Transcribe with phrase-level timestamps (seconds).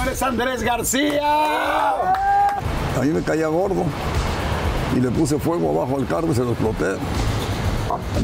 [0.00, 1.20] Señores Andrés García.
[1.20, 3.84] A mí me caía gordo
[4.96, 6.96] y le puse fuego abajo al carro y se lo exploté.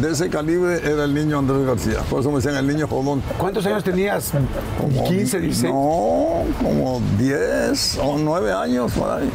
[0.00, 3.22] De ese calibre era el niño Andrés García, por eso me decían el niño jodón.
[3.38, 4.32] ¿Cuántos años tenías?
[4.78, 5.72] Como 15, 16.
[5.72, 9.30] No, como 10 o 9 años por ahí.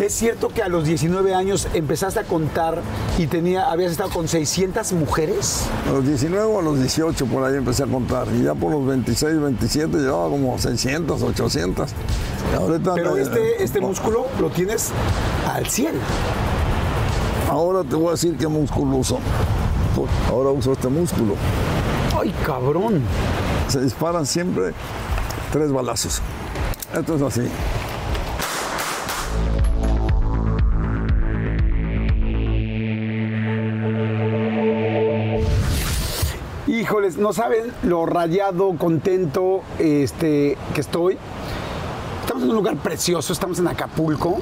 [0.00, 2.80] ¿Es cierto que a los 19 años empezaste a contar
[3.18, 5.62] y tenía, habías estado con 600 mujeres?
[5.88, 8.26] A los 19 o a los 18 por ahí empecé a contar.
[8.34, 11.90] Y ya por los 26, 27 llevaba como 600, 800.
[12.52, 14.90] Y ahorita Pero este, este músculo lo tienes
[15.52, 15.94] al 100.
[17.48, 18.98] Ahora te voy a decir qué músculo
[20.28, 21.34] Ahora uso este músculo.
[22.18, 23.02] ¡Ay, cabrón!
[23.68, 24.72] Se disparan siempre
[25.52, 26.20] tres balazos.
[26.92, 27.48] Esto es así.
[36.66, 41.18] Híjoles, no saben lo rayado, contento este, que estoy.
[42.44, 44.36] En un lugar precioso, estamos en Acapulco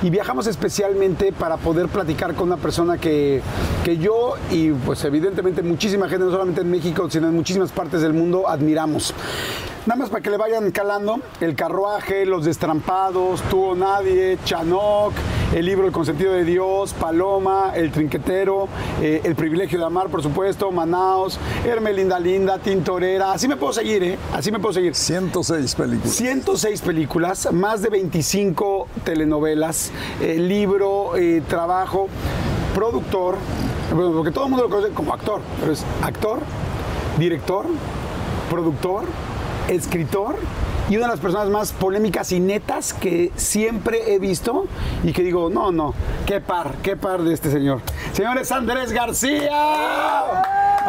[0.00, 3.42] y viajamos especialmente para poder platicar con una persona que,
[3.84, 8.00] que yo y pues evidentemente muchísima gente, no solamente en México, sino en muchísimas partes
[8.00, 9.12] del mundo, admiramos.
[9.86, 15.14] Nada más para que le vayan calando, el carruaje, los destrampados, tú o nadie, Chanoc,
[15.54, 18.68] el libro El consentido de Dios, Paloma, El trinquetero,
[19.00, 24.02] eh, El privilegio de amar, por supuesto, Manaos, Hermelinda Linda, Tintorera, así me puedo seguir,
[24.02, 24.18] ¿eh?
[24.32, 24.94] Así me puedo seguir.
[24.94, 26.14] 106 películas.
[26.14, 32.08] 106 películas, más de 25 telenovelas, eh, libro, eh, trabajo,
[32.74, 33.36] productor,
[33.94, 36.40] bueno, porque todo el mundo lo conoce como actor, pero es actor,
[37.18, 37.66] director,
[38.50, 39.04] productor,
[39.68, 40.36] escritor
[40.88, 44.66] y una de las personas más polémicas y netas que siempre he visto
[45.04, 45.94] y que digo, no, no,
[46.26, 47.80] qué par, qué par de este señor.
[48.12, 50.20] Señores, Andrés García.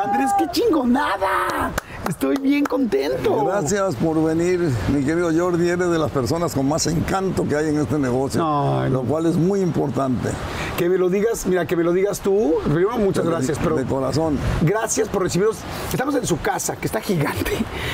[0.03, 1.71] Andrés, qué chingonada.
[2.09, 3.45] Estoy bien contento.
[3.45, 4.59] Gracias por venir,
[4.91, 5.69] mi querido Jordi.
[5.69, 8.41] Eres de las personas con más encanto que hay en este negocio,
[8.89, 10.29] lo cual es muy importante.
[10.75, 12.55] Que me lo digas, mira, que me lo digas tú.
[12.63, 14.39] Primero, muchas gracias, pero De corazón.
[14.61, 15.57] gracias por recibirnos.
[15.91, 17.51] Estamos en su casa, que está gigante,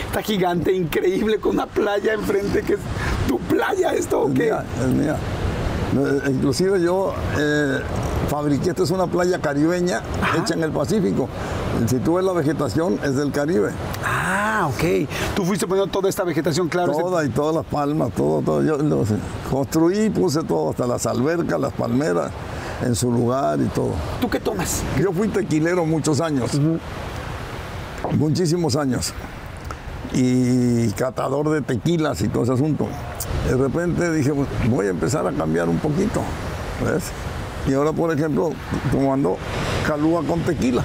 [0.07, 2.79] está gigante, increíble, con una playa enfrente, que es
[3.27, 4.43] tu playa, esto o Es qué.
[4.45, 5.15] mía, es mía.
[5.97, 7.79] Eh, Inclusive yo eh,
[8.29, 10.01] fabriqué, esta es una playa caribeña
[10.41, 11.27] hecha en el Pacífico.
[11.87, 13.69] Si tú ves la vegetación, es del Caribe.
[14.03, 15.07] Ah, ok.
[15.35, 16.93] Tú fuiste poniendo toda esta vegetación, claro.
[16.93, 18.63] Toda y todas las palmas, todo, todo.
[18.63, 19.03] Yo lo
[19.51, 22.31] construí, puse todo, hasta las albercas, las palmeras
[22.81, 23.91] en su lugar y todo.
[24.19, 24.81] ¿Tú qué tomas?
[24.99, 26.51] Yo fui tequilero muchos años,
[28.17, 29.13] muchísimos años,
[30.13, 32.87] y catador de tequilas y todo ese asunto.
[33.47, 36.21] De repente dije, "Pues, voy a empezar a cambiar un poquito,
[36.83, 37.03] ¿ves?
[37.67, 38.51] Y ahora, por ejemplo,
[38.91, 39.37] tomando
[39.87, 40.83] calúa con tequila.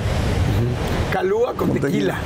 [1.13, 2.19] Calúa con, tequila.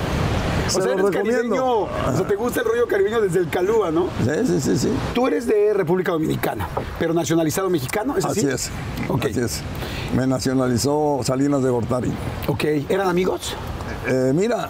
[0.66, 1.64] O Se sea, eres caribeño.
[1.82, 4.08] O sea, te gusta el rollo caribeño desde el Calúa, ¿no?
[4.24, 4.88] Sí, sí, sí, sí.
[5.14, 6.68] Tú eres de República Dominicana,
[6.98, 8.40] pero nacionalizado mexicano, ¿es así?
[8.40, 8.70] Así es.
[9.08, 9.26] Ok.
[9.26, 9.60] Así es.
[10.16, 12.12] Me nacionalizó Salinas de Gortari.
[12.46, 12.64] Ok.
[12.88, 13.54] ¿Eran amigos?
[14.06, 14.68] Eh, mira,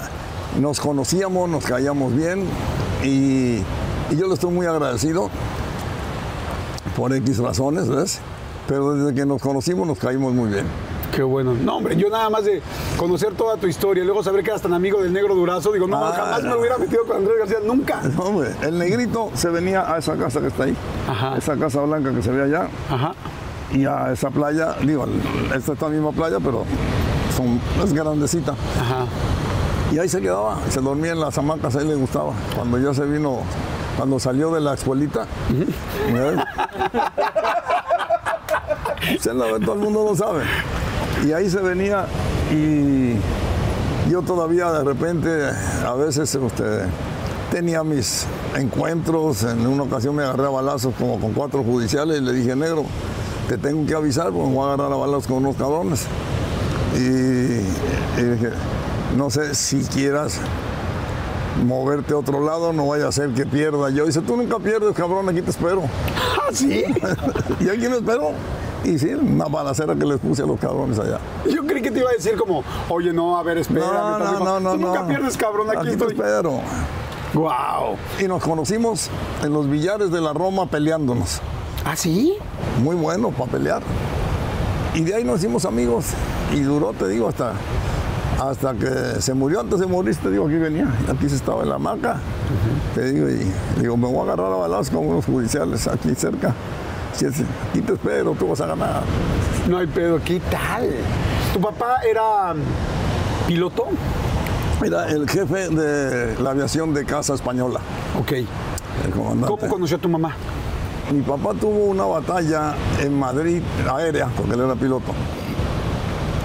[0.60, 2.44] nos conocíamos, nos caíamos bien
[3.04, 3.58] y,
[4.10, 5.30] y yo le estoy muy agradecido
[6.96, 8.20] por X razones, ¿ves?
[8.66, 10.66] Pero desde que nos conocimos nos caímos muy bien.
[11.14, 11.54] Qué bueno.
[11.54, 12.60] No, hombre, yo nada más de
[12.96, 15.86] conocer toda tu historia y luego saber que eras tan amigo del negro Durazo, digo,
[15.86, 18.00] no, Ah, jamás me hubiera metido con Andrés García, nunca.
[18.02, 20.76] No, hombre, el negrito se venía a esa casa que está ahí,
[21.08, 21.36] Ajá.
[21.36, 23.12] esa casa blanca que se ve allá, Ajá.
[23.72, 25.06] y a esa playa, digo,
[25.54, 26.64] esta es la misma playa, pero
[27.36, 28.52] son, es grandecita.
[28.52, 29.06] Ajá.
[29.92, 32.32] Y ahí se quedaba, se dormía en las hamacas, ahí le gustaba.
[32.56, 33.38] Cuando ya se vino,
[33.96, 35.26] cuando salió de la escuelita,
[36.12, 36.40] ¿ves?
[39.20, 40.42] Se lo- todo el mundo lo sabe.
[41.24, 42.04] Y ahí se venía
[42.52, 43.14] y
[44.10, 45.30] yo todavía de repente,
[45.86, 46.64] a veces este,
[47.50, 52.20] tenía mis encuentros, en una ocasión me agarré a balazos como con cuatro judiciales y
[52.20, 52.84] le dije, negro,
[53.48, 56.06] te tengo que avisar porque me voy a agarrar a balazos con unos cabrones.
[56.94, 58.50] Y, y dije,
[59.16, 60.38] no sé si quieras
[61.64, 64.04] moverte a otro lado, no vaya a ser que pierda yo.
[64.04, 65.84] Dice, tú nunca pierdes, cabrón, aquí te espero.
[66.36, 66.84] Ah, sí.
[67.60, 68.32] y aquí me espero.
[68.84, 71.18] Y sí, una balacera que les puse a los cabrones allá.
[71.50, 73.86] Yo creí que te iba a decir como, oye, no, a ver, espera.
[73.86, 75.08] No, no, no, no, Tú nunca no.
[75.08, 76.12] pierdes, cabrón, aquí, Aquí te estoy.
[76.12, 76.60] espero.
[77.32, 77.96] Wow.
[78.20, 79.08] Y nos conocimos
[79.42, 81.40] en los billares de la Roma peleándonos.
[81.84, 82.36] ¿Ah, sí?
[82.82, 83.82] Muy bueno para pelear.
[84.94, 86.06] Y de ahí nos hicimos amigos.
[86.54, 87.52] Y duró, te digo, hasta,
[88.40, 89.60] hasta que se murió.
[89.60, 90.86] Antes de morir, te digo, aquí venía.
[91.10, 92.18] Aquí se estaba en la hamaca.
[92.94, 93.50] Te digo, y
[93.80, 96.54] digo, me voy a agarrar a balazos con unos judiciales aquí cerca.
[97.16, 99.02] Si es- Aquí te espero, tú vas a ganar.
[99.68, 100.90] No hay pedo, ¿qué tal?
[101.52, 103.86] ¿Tu papá era mm, piloto?
[104.84, 107.80] Era el jefe de la aviación de Casa Española.
[108.18, 108.32] Ok.
[108.32, 109.46] el comandante.
[109.46, 110.34] ¿Cómo conoció a tu mamá?
[111.12, 113.60] Mi papá tuvo una batalla en Madrid
[113.92, 115.12] aérea, porque él era piloto.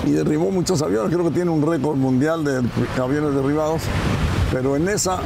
[0.05, 2.61] Y derribó muchos aviones, creo que tiene un récord mundial de
[3.01, 3.81] aviones derribados.
[4.51, 5.17] Pero en esa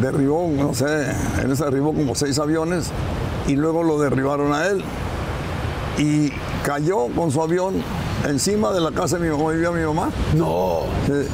[0.00, 1.10] derribó, no sé,
[1.42, 2.90] en esa derribó como seis aviones
[3.46, 4.82] y luego lo derribaron a él.
[5.98, 6.30] Y
[6.64, 7.82] cayó con su avión
[8.26, 10.10] encima de la casa de mi mamá, vivía mi mamá.
[10.34, 10.80] No.
[11.06, 11.28] Sí.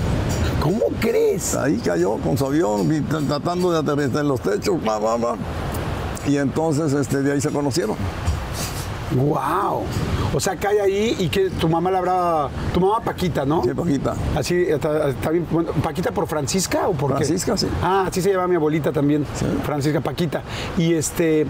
[0.60, 1.54] ¿Cómo crees?
[1.54, 5.36] Ahí cayó con su avión tratando de aterrizar en los techos, va, va, va.
[6.26, 7.96] Y entonces este, de ahí se conocieron.
[9.16, 9.84] Wow.
[10.32, 12.48] O sea, cae ahí y que tu mamá la habrá.
[12.72, 13.62] Tu mamá Paquita, ¿no?
[13.64, 14.14] Sí, Paquita.
[14.36, 15.46] Así está, está bien.
[15.50, 17.24] bueno, ¿Paquita por Francisca o por qué?
[17.24, 17.66] Francisca, sí.
[17.82, 19.26] Ah, así se llama mi abuelita también.
[19.64, 20.42] Francisca Paquita.
[20.78, 21.46] Y este.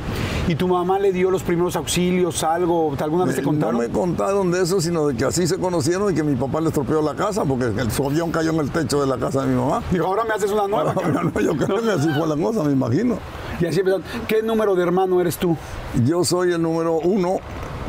[0.48, 2.94] ¿Y tu mamá le dio los primeros auxilios, algo?
[2.98, 3.76] ¿Alguna vez te No contaron?
[3.78, 6.68] me contaron de eso, sino de que así se conocieron y que mi papá le
[6.68, 9.48] estropeó la casa porque el, su avión cayó en el techo de la casa de
[9.48, 9.82] mi mamá.
[9.90, 10.92] Dijo, ahora me haces una nueva.
[10.96, 13.18] Ahora, no, yo creo que así fue la cosa, me imagino.
[13.60, 13.82] Y así.
[14.26, 15.56] ¿Qué número de hermano eres tú?
[16.06, 17.38] Yo soy el número uno,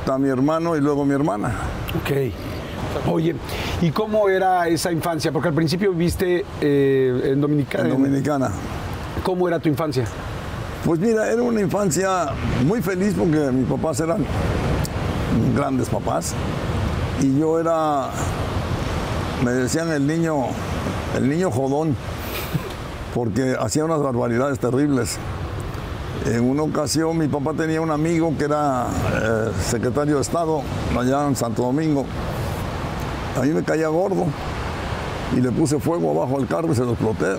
[0.01, 1.53] está mi hermano y luego mi hermana.
[1.99, 3.07] Ok.
[3.07, 3.35] Oye,
[3.81, 5.31] ¿y cómo era esa infancia?
[5.31, 7.83] Porque al principio viviste eh, en Dominicana.
[7.83, 8.51] En Dominicana.
[9.23, 10.05] ¿Cómo era tu infancia?
[10.83, 12.29] Pues mira, era una infancia
[12.65, 14.25] muy feliz porque mis papás eran
[15.55, 16.33] grandes papás
[17.21, 18.09] y yo era,
[19.45, 20.47] me decían el niño,
[21.15, 21.95] el niño jodón,
[23.13, 25.19] porque hacía unas barbaridades terribles.
[26.25, 30.61] En una ocasión mi papá tenía un amigo que era eh, secretario de Estado
[30.97, 32.05] allá en Santo Domingo.
[33.35, 34.25] A mí me caía gordo
[35.35, 37.37] y le puse fuego abajo al carro y se lo exploté.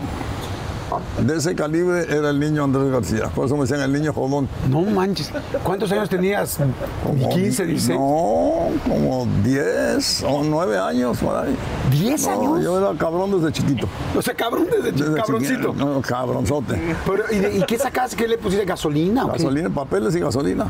[1.21, 4.49] De ese calibre era el niño Andrés García, por eso me decían el niño jodón.
[4.71, 5.31] No manches.
[5.63, 6.59] ¿Cuántos años tenías?
[7.05, 7.99] Como 15, di- 16.
[7.99, 11.57] No, como 10 o 9 años por ahí.
[11.91, 12.65] ¿10 No, años?
[12.65, 13.87] yo era cabrón desde chiquito.
[14.17, 15.73] O sea, cabrón desde, Desde cabroncito.
[15.75, 16.81] No, cabronzote.
[17.07, 18.17] Pero, ¿y, de- y qué sacaste?
[18.17, 18.65] ¿Qué le pusiste?
[18.65, 19.25] ¿Gasolina?
[19.27, 19.39] o qué?
[19.39, 20.67] Gasolina, papeles y gasolina.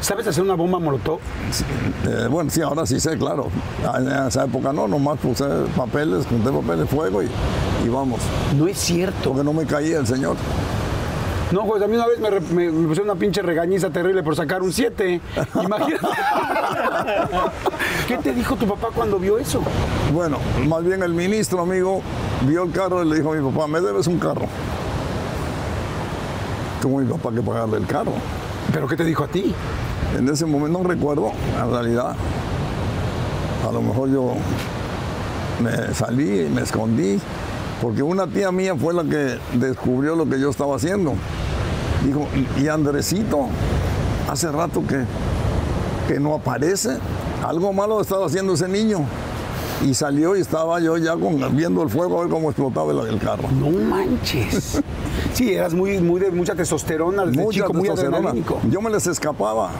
[0.00, 1.18] ¿Sabes hacer una bomba molotov?
[2.06, 3.48] Eh, bueno, sí, ahora sí sé, claro.
[3.98, 5.44] En esa época no, nomás puse
[5.76, 7.28] papeles, junté papeles, fuego y,
[7.84, 8.20] y vamos.
[8.56, 9.30] No es cierto.
[9.30, 10.36] Porque no me caía el señor.
[11.50, 14.36] No, pues a mí una vez me, me, me pusieron una pinche regañiza terrible por
[14.36, 15.20] sacar un 7.
[15.62, 16.06] Imagínate.
[18.06, 19.62] ¿Qué te dijo tu papá cuando vio eso?
[20.12, 20.38] Bueno,
[20.68, 22.02] más bien el ministro, amigo,
[22.46, 24.46] vio el carro y le dijo a mi papá, me debes un carro.
[26.82, 28.12] Tuvo mi papá que pagarle el carro.
[28.72, 29.54] ¿Pero qué te dijo a ti?
[30.18, 31.30] En ese momento no recuerdo,
[31.62, 32.14] en realidad.
[33.68, 34.32] A lo mejor yo
[35.62, 37.18] me salí y me escondí,
[37.82, 41.14] porque una tía mía fue la que descubrió lo que yo estaba haciendo.
[42.04, 42.26] Dijo,
[42.58, 43.46] "¿Y- Andresito,
[44.30, 45.04] hace rato que,
[46.08, 46.96] que no aparece,
[47.44, 49.00] algo malo estaba haciendo ese niño.
[49.84, 53.08] Y salió y estaba yo ya con, viendo el fuego a ver cómo explotaba el,
[53.14, 53.48] el carro.
[53.50, 54.80] No manches.
[55.34, 58.16] Sí, eras muy, muy de mucha testosterona desde Mucha chico, muy testosterona.
[58.30, 58.58] adrenalínico.
[58.70, 59.70] Yo me les escapaba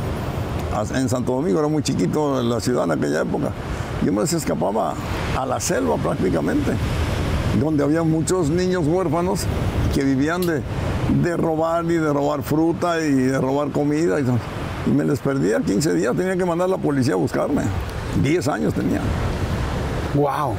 [0.83, 3.51] en Santo Domingo, era muy chiquito la ciudad en aquella época.
[4.05, 4.95] Yo me escapaba
[5.37, 6.73] a la selva prácticamente,
[7.59, 9.45] donde había muchos niños huérfanos
[9.95, 10.63] que vivían de,
[11.23, 14.19] de robar y de robar fruta y de robar comida.
[14.21, 17.63] Y me les perdía 15 días, tenía que mandar a la policía a buscarme.
[18.23, 19.01] 10 años tenía.
[20.15, 20.55] Wow.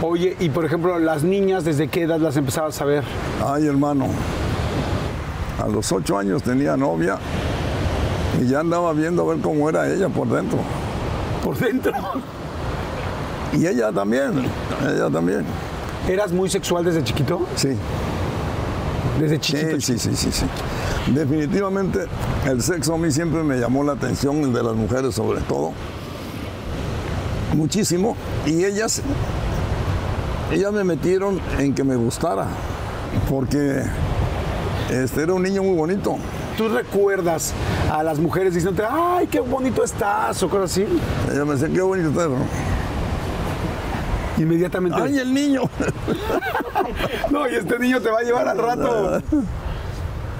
[0.00, 3.04] Oye, y por ejemplo, las niñas, ¿desde qué edad las empezabas a ver?
[3.44, 4.06] Ay, hermano,
[5.62, 7.18] a los 8 años tenía novia
[8.40, 10.58] y ya andaba viendo a ver cómo era ella por dentro.
[11.42, 11.92] Por dentro.
[13.52, 14.44] Y ella también,
[14.86, 15.44] ella también.
[16.08, 17.40] ¿Eras muy sexual desde chiquito?
[17.56, 17.70] Sí,
[19.20, 19.80] Desde chiquito.
[19.80, 20.46] sí, sí, sí, sí, sí.
[21.12, 22.00] Definitivamente
[22.46, 25.72] el sexo a mí siempre me llamó la atención, el de las mujeres sobre todo.
[27.54, 28.16] Muchísimo.
[28.46, 29.00] Y ellas,
[30.52, 32.46] ellas me metieron en que me gustara,
[33.30, 33.82] porque
[34.90, 36.16] este era un niño muy bonito.
[36.58, 37.54] ¿Tú recuerdas
[37.90, 40.84] a las mujeres diciéndote, ay, qué bonito estás o cosas así?
[41.32, 42.28] Ella me decía, qué bonito estás.
[44.38, 44.98] Inmediatamente.
[45.00, 45.62] ¡Ay, el niño!
[47.30, 49.20] No, y este niño te va a llevar al rato.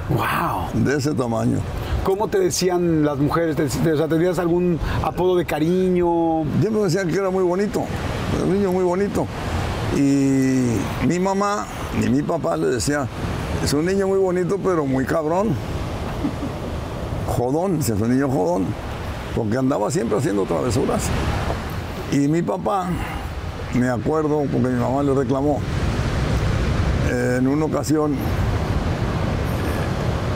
[0.09, 0.71] wow.
[0.83, 1.59] De ese tamaño.
[2.05, 3.57] ¿Cómo te decían las mujeres?
[3.57, 6.45] ¿Te, te- o sea, ¿Tenías algún apodo de cariño?
[6.61, 7.85] Siempre me decían que era muy bonito,
[8.43, 9.27] un niño muy bonito.
[9.97, 11.67] Y mi mamá
[12.03, 13.07] y mi papá le decía,
[13.63, 15.49] es un niño muy bonito, pero muy cabrón.
[17.39, 18.67] Jodón, es un niño jodón,
[19.37, 21.05] porque andaba siempre haciendo travesuras.
[22.11, 22.89] Y mi papá,
[23.75, 25.61] me acuerdo, porque mi mamá le reclamó,
[27.09, 28.17] en una ocasión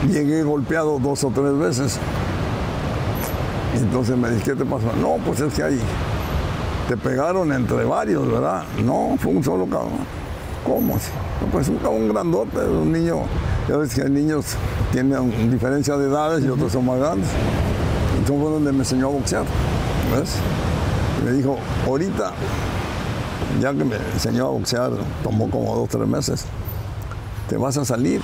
[0.09, 1.99] llegué golpeado dos o tres veces.
[3.75, 4.87] Y entonces me dice, ¿qué te pasó?
[5.01, 5.79] No, pues es que ahí
[6.87, 8.63] te pegaron entre varios, ¿verdad?
[8.81, 10.05] No, fue un solo cabrón.
[10.65, 10.97] ¿Cómo?
[11.51, 13.23] Pues un cabrón grandote, un niño
[13.67, 14.45] Ya ves que hay niños
[14.91, 17.29] que tienen diferencia de edades y otros son más grandes.
[18.17, 19.45] Entonces fue donde me enseñó a boxear.
[21.23, 22.31] Me dijo, ahorita,
[23.61, 24.91] ya que me enseñó a boxear,
[25.23, 26.45] tomó como dos, tres meses,
[27.47, 28.21] te vas a salir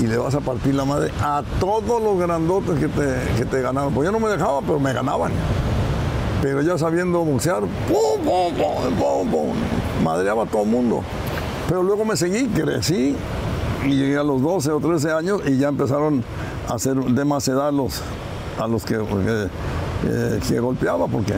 [0.00, 3.60] y le vas a partir la madre a todos los grandotes que te, que te
[3.60, 3.92] ganaban.
[3.92, 5.32] Pues yo no me dejaba, pero me ganaban.
[6.40, 9.56] Pero ya sabiendo boxear, pum, pum, pum, pum, pum,
[10.04, 11.02] madreaba a todo el mundo.
[11.68, 13.16] Pero luego me seguí, crecí
[13.84, 16.22] y llegué a los 12 o 13 años y ya empezaron
[16.68, 18.00] a hacer de más edad los,
[18.58, 19.48] a los que, porque,
[20.06, 21.34] eh, que golpeaba, porque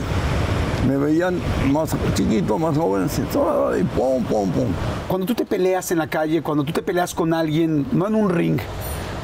[0.86, 1.38] me veían
[1.70, 4.66] más chiquito, más joven, y pum, pum, pum.
[5.08, 8.14] Cuando tú te peleas en la calle, cuando tú te peleas con alguien, no en
[8.14, 8.58] un ring,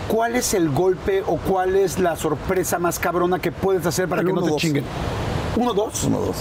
[0.08, 4.22] ¿cuál es el golpe o cuál es la sorpresa más cabrona que puedes hacer para
[4.22, 4.60] El que no te dos.
[4.60, 4.84] chinguen?
[5.56, 6.04] ¿Uno, dos?
[6.04, 6.36] Uno, dos.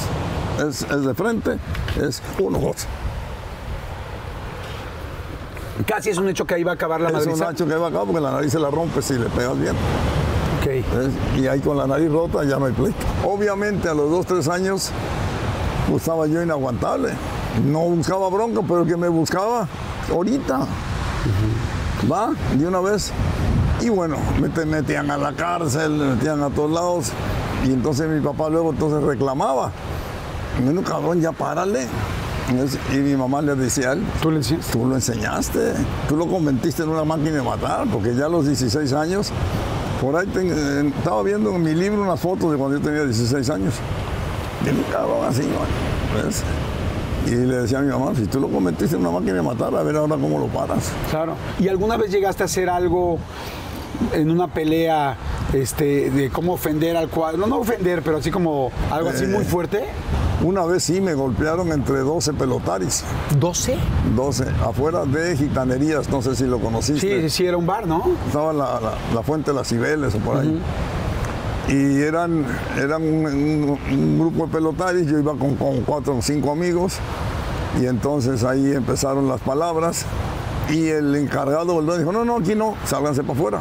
[0.65, 1.57] Es, es de frente,
[2.01, 2.85] es uno, dos.
[5.85, 7.45] Casi es un hecho que ahí va a acabar la Es un madriza.
[7.45, 9.75] nacho que va acá porque la nariz se la rompe si le pegas bien.
[10.59, 10.65] Ok.
[10.65, 10.83] ¿ves?
[11.37, 12.97] Y ahí con la nariz rota ya no hay pleito.
[13.25, 14.91] Obviamente a los dos, tres años
[15.89, 17.13] pues, estaba yo inaguantable.
[17.65, 19.67] No buscaba bronca, pero el que me buscaba
[20.11, 20.67] ahorita.
[22.11, 23.11] Va, de una vez.
[23.81, 27.11] Y bueno, me metían a la cárcel, me metían a todos lados.
[27.65, 29.71] Y entonces mi papá luego entonces reclamaba.
[30.63, 31.87] Bueno, cabrón, ya párale.
[32.93, 34.67] Y mi mamá le decía a él, ¿Tú le enseñas?
[34.67, 35.73] Tú lo enseñaste,
[36.07, 39.31] tú lo convertiste en una máquina de matar, porque ya a los 16 años,
[40.01, 43.03] por ahí ten- eh, estaba viendo en mi libro unas fotos de cuando yo tenía
[43.03, 43.75] 16 años.
[44.65, 45.43] De un cabrón así.
[47.27, 49.73] Y le decía a mi mamá, si tú lo convertiste en una máquina de matar,
[49.75, 50.91] a ver ahora cómo lo paras.
[51.11, 51.33] Claro.
[51.59, 53.19] ¿Y alguna vez llegaste a hacer algo
[54.13, 55.17] en una pelea
[55.53, 57.37] este, de cómo ofender al cuadro?
[57.37, 59.27] No, no ofender, pero así como algo así Eh.
[59.27, 59.83] muy fuerte.
[60.43, 63.03] Una vez sí me golpearon entre 12 pelotaris,
[63.39, 63.75] ¿12?
[64.15, 67.21] 12, afuera de gitanerías, no sé si lo conociste.
[67.23, 68.03] Sí, sí, era un bar, ¿no?
[68.25, 70.61] estaba la, la- la fuente de las Cibeles o por ahí.
[71.67, 72.45] Y eran,
[72.77, 76.93] eran un, un- un grupo de pelotaris, yo iba con, con cuatro o cinco amigos,
[77.81, 80.05] y entonces ahí empezaron las palabras,
[80.69, 83.59] y el encargado dueño dijo, no, no, aquí no, sálganse para afuera.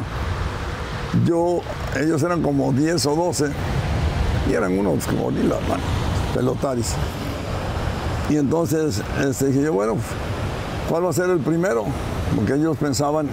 [1.25, 1.59] Yo,
[1.99, 3.49] ellos eran como 10 o 12,
[4.49, 5.79] y eran unos gorilas, man,
[6.33, 6.93] pelotaris.
[8.29, 9.95] Y entonces este, dije yo, bueno,
[10.89, 11.85] ¿cuál va a ser el primero?
[12.35, 13.27] Porque ellos pensaban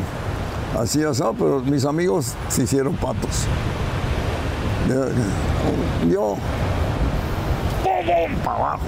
[0.78, 3.44] así, así, pero mis amigos se hicieron patos.
[6.08, 6.36] Yo
[8.44, 8.84] para abajo.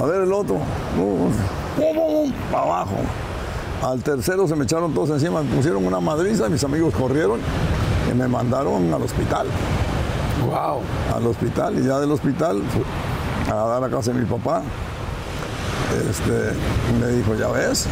[0.00, 0.58] A ver el otro,
[2.50, 2.96] para abajo.
[3.82, 7.40] Al tercero se me echaron todos encima, me pusieron una madriza, mis amigos corrieron
[8.10, 9.48] y me mandaron al hospital
[10.46, 10.80] Wow.
[11.14, 12.62] al hospital y ya del hospital
[13.50, 14.62] a dar a casa de mi papá.
[16.08, 16.52] Este,
[17.00, 17.86] me dijo, ya ves,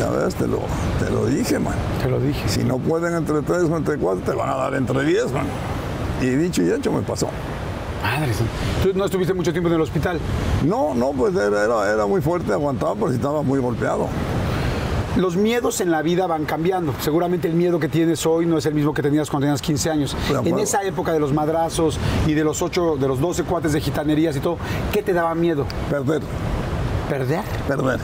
[0.00, 0.60] ya ves, te lo,
[0.98, 1.74] te lo dije, man.
[2.02, 2.48] Te lo dije.
[2.48, 5.46] Si no pueden entre tres o entre cuatro, te van a dar entre diez, man.
[6.20, 7.28] Y dicho y hecho me pasó.
[8.02, 8.32] Madre.
[8.82, 10.18] ¿Tú no estuviste mucho tiempo en el hospital?
[10.64, 14.08] No, no, pues era, era, era muy fuerte, aguantaba, pero estaba muy golpeado.
[15.16, 16.92] Los miedos en la vida van cambiando.
[17.00, 19.90] Seguramente el miedo que tienes hoy no es el mismo que tenías cuando tenías 15
[19.90, 20.16] años.
[20.44, 23.80] En esa época de los madrazos y de los 8, de los 12 cuates de
[23.80, 24.58] gitanerías y todo,
[24.92, 25.66] ¿qué te daba miedo?
[25.88, 26.22] Perder,
[27.08, 27.42] ¿Perder?
[27.68, 28.00] perder.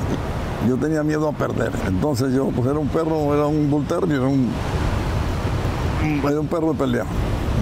[0.69, 1.73] Yo tenía miedo a perder.
[1.88, 4.50] Entonces yo, pues era un perro, era un terrier, era un,
[6.29, 7.05] era un perro de pelea.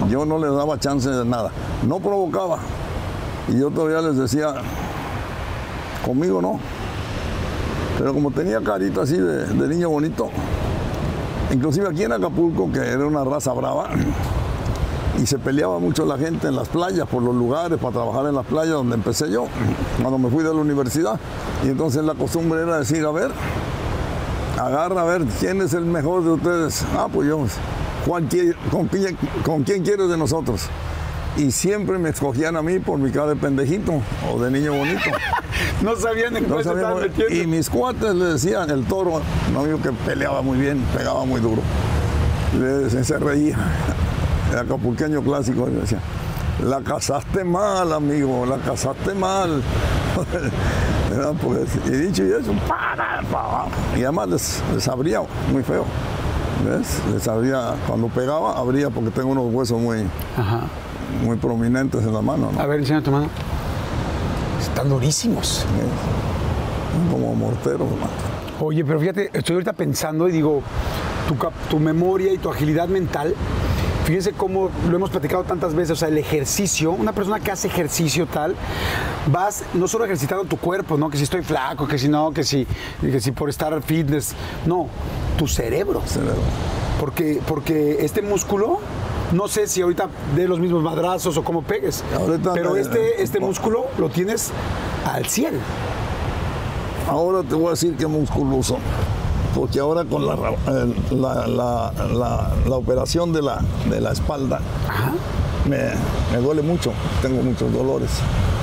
[0.09, 1.51] Yo no le daba chance de nada.
[1.87, 2.59] No provocaba.
[3.47, 4.53] Y yo todavía les decía,
[6.05, 6.59] conmigo no.
[7.99, 10.29] Pero como tenía carita así de, niño bonito,
[11.53, 13.89] inclusive aquí en Acapulco, que era una raza brava,
[15.21, 18.35] y se peleaba mucho la gente en las playas, por los lugares, para trabajar en
[18.35, 19.47] las playas donde empecé yo,
[20.01, 21.19] cuando me fui de la universidad.
[21.65, 23.31] Y entonces la costumbre era decir, a ver,
[24.57, 26.85] agarra a ver quién es el mejor de ustedes.
[26.97, 27.39] Ah, pues yo,
[28.07, 30.61] ¿cuál quiere- con, quién, ¿con quién quieres de nosotros?
[31.37, 34.99] Y siempre me escogían a mí por mi cara de pendejito o de niño bonito.
[35.81, 37.43] No sabían en No cuál se sabía estaban cómo- metiendo.
[37.43, 41.39] y mis cuates le decían, el toro, un amigo que peleaba muy bien, pegaba muy
[41.41, 41.61] duro.
[42.57, 43.57] Le decían, se reía,
[44.51, 45.99] el acapulqueño clásico, le decía,
[46.65, 49.61] la casaste mal, amigo, la casaste mal.
[51.43, 53.21] Pues, y dicho y eso, para.
[53.97, 55.21] Y además les, les abría
[55.51, 55.85] muy feo.
[56.65, 56.99] ¿Ves?
[57.13, 60.05] Les abría, cuando pegaba, abría porque tengo unos huesos muy,
[60.37, 60.61] Ajá.
[61.23, 62.59] Muy prominentes en la mano, ¿no?
[62.59, 63.27] A ver, enseña tu mano.
[64.59, 65.65] Están durísimos.
[67.11, 68.29] como morteros, hermano.
[68.61, 70.61] Oye, pero fíjate, estoy ahorita pensando y digo,
[71.27, 71.35] tu,
[71.69, 73.33] tu memoria y tu agilidad mental.
[74.03, 77.67] Fíjense cómo lo hemos platicado tantas veces, o sea, el ejercicio, una persona que hace
[77.67, 78.55] ejercicio tal,
[79.31, 81.09] vas no solo ejercitando tu cuerpo, ¿no?
[81.09, 82.65] Que si estoy flaco, que si no, que si,
[83.01, 84.33] que si por estar fitness,
[84.65, 84.87] no,
[85.37, 86.01] tu cerebro.
[86.05, 86.41] Cerebro.
[86.99, 88.79] Porque, porque este músculo,
[89.33, 93.21] no sé si ahorita de los mismos madrazos o cómo pegues, Ahorita pero me- este,
[93.21, 94.51] este músculo lo tienes
[95.05, 95.53] al 100.
[97.07, 98.77] Ahora te voy a decir que musculoso.
[99.55, 100.35] Porque ahora con la,
[101.11, 101.47] la,
[102.67, 103.59] la- operación de la,
[103.89, 104.59] de la espalda
[105.67, 105.77] me,
[106.31, 106.91] me duele mucho.
[107.21, 108.09] Tengo muchos dolores.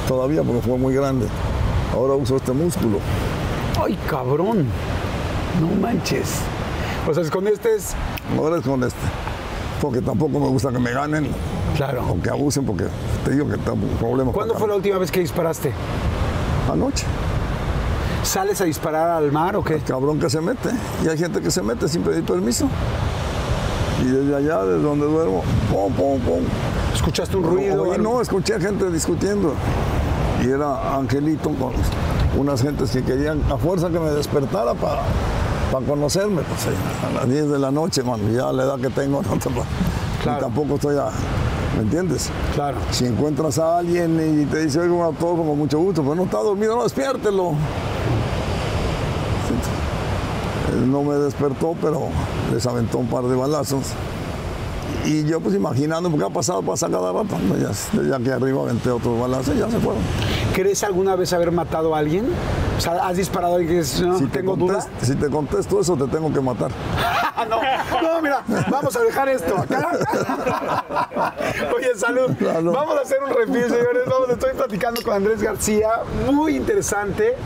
[0.06, 1.26] Todavía porque fue muy grande.
[1.92, 2.99] Ahora uso este músculo.
[3.82, 4.66] ¡Ay, cabrón!
[5.61, 6.37] No manches.
[7.08, 7.94] O sea, con este es...
[8.38, 8.99] Ahora es con este.
[9.80, 11.28] Porque tampoco me gusta que me ganen
[11.76, 12.04] Claro.
[12.11, 12.85] o que abusen porque
[13.25, 14.35] te digo que tengo problemas.
[14.35, 15.73] ¿Cuándo fue la última vez que disparaste?
[16.73, 17.04] Anoche.
[18.23, 19.76] ¿Sales a disparar al mar o qué?
[19.78, 20.71] Cabrón que se mete.
[21.04, 22.68] Y hay gente que se mete sin pedir permiso.
[24.02, 26.40] Y desde allá, desde donde duermo, pum, pum, pum.
[26.95, 27.83] ¿Escuchaste un ruido?
[27.83, 29.54] Oye, no, escuché gente discutiendo.
[30.45, 31.73] Y era Angelito con
[32.37, 35.02] unas gentes que querían a fuerza que me despertara para
[35.87, 36.42] conocerme.
[36.42, 36.66] Pues,
[37.11, 39.50] a las 10 de la noche, mano, ya la edad que tengo, no te-
[40.23, 40.38] Claro.
[40.38, 41.08] y tampoco estoy a.
[41.76, 42.30] ¿Me entiendes?
[42.54, 42.78] Claro.
[42.90, 46.25] Si encuentras a alguien y te dice, oiga, un autógrafo con mucho gusto, pero no
[46.25, 47.52] está dormido, no, despiértelo.
[50.73, 52.08] Él no me despertó, pero
[52.52, 53.82] les aventó un par de balazos.
[55.06, 57.36] Y yo pues imaginando, porque ha pasado, pasa cada rato.
[57.38, 57.56] ¿no?
[57.56, 57.70] Ya,
[58.02, 60.02] ya que arriba aventé otros balazos y ya se fueron.
[60.52, 62.26] ¿Crees alguna vez haber matado a alguien?
[62.76, 64.56] O sea, ¿has disparado a alguien que no, Si te, duda?
[64.56, 66.70] contesto, si te contesto eso, te tengo que matar.
[67.46, 67.60] No,
[68.02, 69.92] no, mira, vamos a dejar esto acá.
[71.76, 72.32] Oye, salud.
[72.40, 72.72] Salud.
[72.72, 74.02] Vamos a hacer un refil, señores.
[74.06, 75.90] Vamos, estoy platicando con Andrés García,
[76.32, 77.36] muy interesante.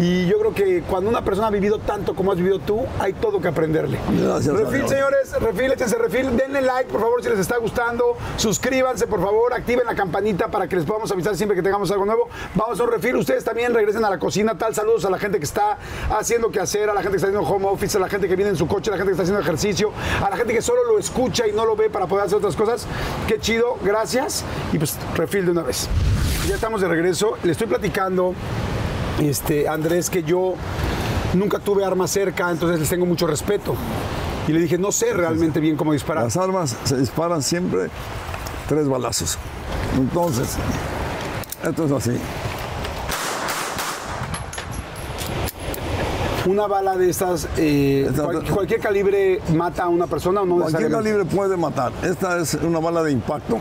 [0.00, 3.12] Y yo creo que cuando una persona ha vivido tanto como has vivido tú, hay
[3.12, 3.98] todo que aprenderle.
[4.20, 6.36] Gracias, Refil, señores, refil, échense refil.
[6.36, 8.16] Denle like, por favor, si les está gustando.
[8.36, 9.54] Suscríbanse, por favor.
[9.54, 12.28] Activen la campanita para que les podamos avisar siempre que tengamos algo nuevo.
[12.54, 13.16] Vamos a un refil.
[13.16, 14.56] Ustedes también regresen a la cocina.
[14.58, 15.78] Tal, saludos a la gente que está
[16.10, 18.36] haciendo que hacer, a la gente que está haciendo home office, a la gente que
[18.36, 20.62] viene en su coche, a la gente que está haciendo ejercicio, a la gente que
[20.62, 22.86] solo lo escucha y no lo ve para poder hacer otras cosas.
[23.28, 24.44] Qué chido, gracias.
[24.72, 25.88] Y pues refil de una vez.
[26.48, 27.38] Ya estamos de regreso.
[27.42, 28.34] Le estoy platicando,
[29.20, 30.54] este, Andrés, que yo
[31.34, 33.74] nunca tuve armas cerca, entonces les tengo mucho respeto.
[34.46, 36.24] Y le dije, no sé realmente bien cómo disparar.
[36.24, 37.88] Las armas se disparan siempre
[38.68, 39.38] tres balazos.
[39.96, 40.56] Entonces,
[41.66, 42.18] esto es así.
[46.46, 50.90] Una bala de estas, eh, cual- cualquier calibre mata a una persona o no Cualquier
[50.90, 51.90] calibre puede matar.
[52.02, 53.58] Esta es una bala de impacto.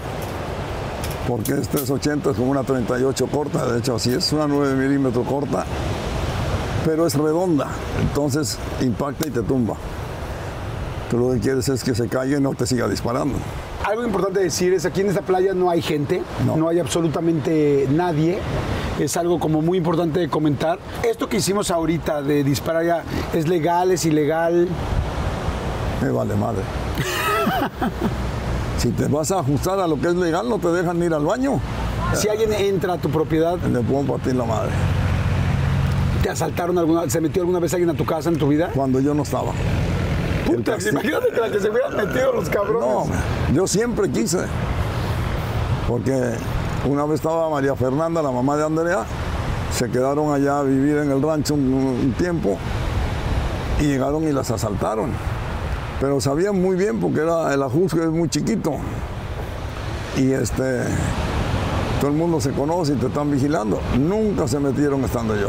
[1.28, 4.76] Porque esta es 80, es como una 38 corta, de hecho así es, una 9
[4.76, 5.66] milímetros corta,
[6.86, 7.68] pero es redonda,
[8.02, 9.76] entonces impacta y te tumba.
[11.10, 13.36] Tú lo que quieres es que se caiga y no te siga disparando.
[13.86, 16.68] Algo importante decir es aquí en esta playa no hay gente, no, No.
[16.70, 18.40] hay absolutamente nadie.
[19.00, 20.80] Es algo como muy importante de comentar.
[21.04, 24.68] Esto que hicimos ahorita de disparar ya es legal, es ilegal.
[26.02, 26.62] Me vale madre.
[28.78, 31.26] si te vas a ajustar a lo que es legal, no te dejan ir al
[31.26, 31.60] baño.
[32.14, 34.72] Si alguien entra a tu propiedad, Le puedo partir la madre.
[36.24, 38.70] ¿te asaltaron alguna se metió alguna vez alguien a tu casa en tu vida?
[38.74, 39.52] Cuando yo no estaba.
[40.46, 42.90] Puta, imagínate que la que se hubieran metido los cabrones.
[42.90, 43.06] No,
[43.54, 44.40] yo siempre quise.
[45.88, 46.32] Porque
[46.90, 49.06] una vez estaba María Fernanda, la mamá de Andrea,
[49.74, 52.58] se quedaron allá a vivir en el rancho un, un tiempo
[53.82, 55.12] y llegaron y las asaltaron.
[56.04, 58.74] Pero sabían muy bien porque era el ajusque es muy chiquito.
[60.18, 60.82] Y este
[62.02, 63.80] todo el mundo se conoce y te están vigilando.
[63.98, 65.48] Nunca se metieron estando yo.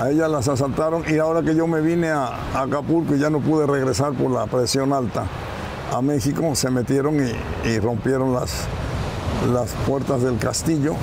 [0.00, 3.28] A ellas las asaltaron y ahora que yo me vine a, a Acapulco y ya
[3.28, 5.24] no pude regresar por la presión alta
[5.92, 8.66] a México, se metieron y, y rompieron las,
[9.52, 10.94] las puertas del castillo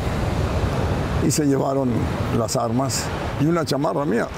[1.28, 1.90] y se llevaron
[2.38, 3.04] las armas
[3.42, 4.30] y una chamarra mía.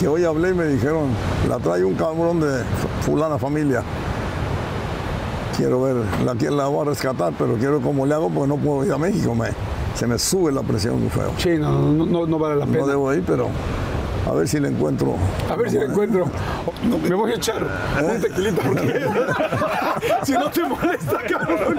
[0.00, 1.08] Que hoy hablé y me dijeron,
[1.48, 2.62] la trae un cabrón de
[3.02, 3.82] fulana familia.
[5.56, 8.84] Quiero ver, la, la voy a rescatar, pero quiero cómo le hago porque no puedo
[8.84, 9.34] ir a México.
[9.34, 9.48] Me,
[9.94, 11.32] se me sube la presión muy feo.
[11.38, 12.78] Sí, no, no, no- no vale la pena.
[12.80, 13.48] No debo ir, pero
[14.28, 15.14] a ver si le encuentro.
[15.50, 16.26] A ver si la encuentro.
[17.08, 17.62] Me voy a echar
[17.98, 18.04] ¿Eh?
[18.16, 19.00] un tequilita porque
[20.24, 21.78] si no te molesta, cabrón,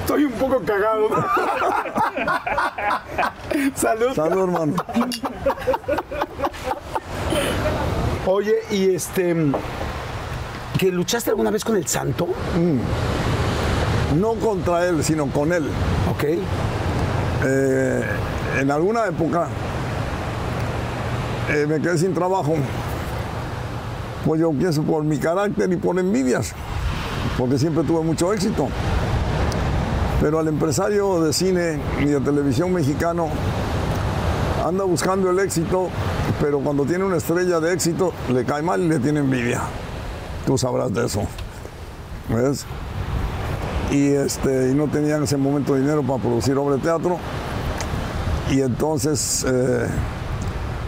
[0.00, 1.08] estoy un poco cagado.
[3.74, 4.12] Salud.
[4.14, 4.74] Salud, hermano.
[8.32, 9.34] Oye, y este.
[10.78, 12.28] ¿Que luchaste alguna vez con el santo?
[14.16, 15.64] No contra él, sino con él.
[16.08, 16.24] Ok.
[17.44, 18.02] Eh,
[18.60, 19.48] en alguna época
[21.48, 22.54] eh, me quedé sin trabajo.
[24.24, 26.52] Pues yo pienso por mi carácter y por envidias.
[27.36, 28.68] porque siempre tuve mucho éxito.
[30.20, 33.28] Pero al empresario de cine y de televisión mexicano
[34.64, 35.88] anda buscando el éxito,
[36.40, 39.62] pero cuando tiene una estrella de éxito le cae mal y le tiene envidia.
[40.46, 41.22] Tú sabrás de eso.
[42.28, 42.64] ¿Ves?
[43.90, 47.18] Y, este, y no tenía en ese momento dinero para producir obra de teatro.
[48.50, 49.86] Y entonces eh,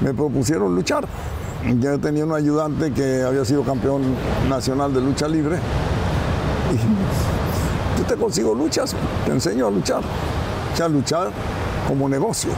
[0.00, 1.06] me propusieron luchar.
[1.78, 4.02] Yo tenía un ayudante que había sido campeón
[4.48, 5.56] nacional de lucha libre.
[6.72, 10.02] Y yo te consigo luchas, te enseño a luchar.
[10.02, 11.30] O luchar
[11.86, 12.50] como negocio.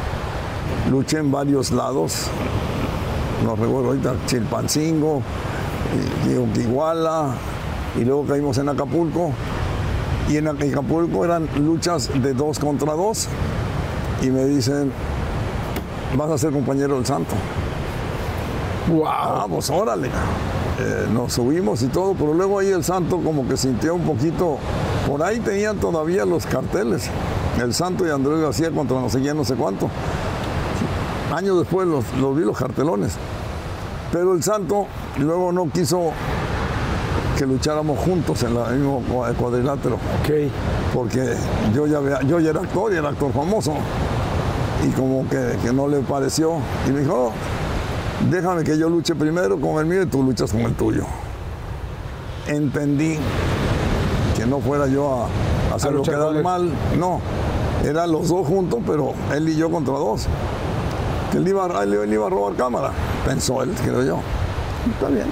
[0.90, 2.28] Luché en varios lados.
[3.42, 5.22] No recuerdo ahorita, Chilpancingo,
[6.56, 7.34] Iguala,
[7.98, 9.32] y luego caímos en Acapulco.
[10.28, 13.28] Y en Acapulco eran luchas de dos contra dos.
[14.22, 14.92] Y me dicen,
[16.16, 17.34] vas a ser compañero del santo.
[18.88, 19.04] ¡Wow!
[19.04, 20.08] Vamos, órale.
[20.78, 24.58] Eh, nos subimos y todo, pero luego ahí el santo como que sintió un poquito,
[25.08, 27.08] por ahí tenían todavía los carteles,
[27.62, 29.88] el santo y Andrés García contra no sé quién, no sé cuánto.
[31.32, 33.16] Años después los, los vi los cartelones.
[34.12, 34.86] Pero el santo
[35.18, 36.12] luego no quiso
[37.36, 39.02] que lucháramos juntos en el mismo
[39.38, 39.98] cuadrilátero.
[40.92, 41.34] Porque
[41.74, 43.74] yo ya, yo ya era actor y era actor famoso.
[44.86, 46.58] Y como que, que no le pareció.
[46.86, 47.32] Y me dijo,
[48.22, 51.04] no, déjame que yo luche primero con el mío y tú luchas con el tuyo.
[52.46, 53.18] Entendí
[54.36, 55.26] que no fuera yo
[55.72, 56.70] a hacerlo quedar mal.
[56.98, 57.20] No,
[57.84, 60.26] eran los dos juntos, pero él y yo contra dos.
[61.34, 62.92] Que él iba, él iba a robar cámara,
[63.26, 64.20] pensó él, creo yo.
[64.88, 65.26] Está bien.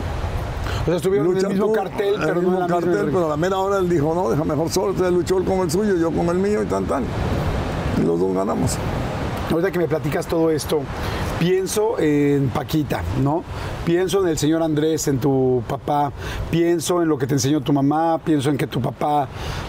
[0.83, 3.27] O sea, estuvieron en el mismo tú, cartel, pero el no mismo misma cartel, pero
[3.27, 5.71] a la mera hora él dijo, no, deja mejor solo, entonces luchó él con el
[5.71, 7.05] suyo, yo con el mío y tan tan.
[8.03, 8.77] Y los dos ganamos.
[9.49, 10.81] Ahorita que me platicas todo esto,
[11.43, 13.43] pienso en Paquita, ¿no?
[13.85, 16.13] Pienso en el señor Andrés, en tu papá,
[16.53, 19.27] pienso en lo que te enseñó tu mamá, pienso en que tu papá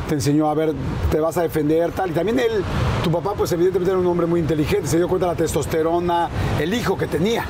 [0.07, 0.75] te enseñó a ver,
[1.09, 2.11] te vas a defender, tal.
[2.11, 2.63] Y también él,
[3.03, 6.29] tu papá, pues evidentemente era un hombre muy inteligente, se dio cuenta de la testosterona,
[6.61, 7.43] el hijo que tenía.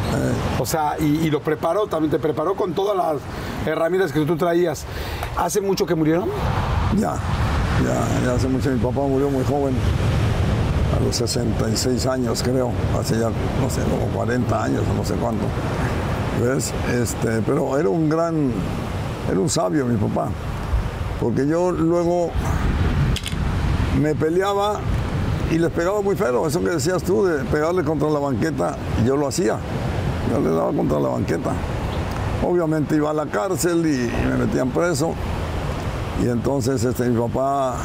[0.57, 3.21] O sea, y, y lo preparó, también te preparó con todas las
[3.67, 4.85] herramientas que tú traías.
[5.35, 6.29] ¿Hace mucho que murieron?
[6.97, 7.15] Ya,
[7.83, 8.69] ya, ya hace mucho.
[8.69, 9.75] Mi papá murió muy joven,
[10.95, 13.29] a los 66 años creo, hace ya,
[13.61, 15.45] no sé, como 40 años o no sé cuánto.
[16.41, 16.73] ¿Ves?
[16.93, 18.51] Este, pero era un gran,
[19.29, 20.29] era un sabio mi papá,
[21.19, 22.31] porque yo luego
[24.01, 24.79] me peleaba
[25.51, 28.75] y les pegaba muy feo, eso que decías tú de pegarle contra la banqueta,
[29.05, 29.57] yo lo hacía,
[30.31, 31.51] yo le daba contra la banqueta.
[32.43, 35.13] Obviamente iba a la cárcel y me metían preso.
[36.21, 37.77] Y entonces este, mi papá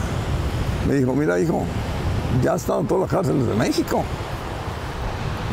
[0.88, 1.64] me dijo, mira hijo,
[2.42, 4.02] ya estado en todas las cárceles de México.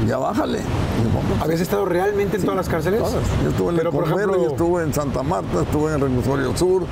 [0.07, 0.59] Ya bájale.
[1.41, 2.99] ¿Habías estado realmente en todas las cárceles?
[2.99, 3.13] todas.
[3.43, 6.83] Yo estuve en Pero, Lecumberri, ejemplo- estuve en Santa Marta, estuve en Reclusorio Sur,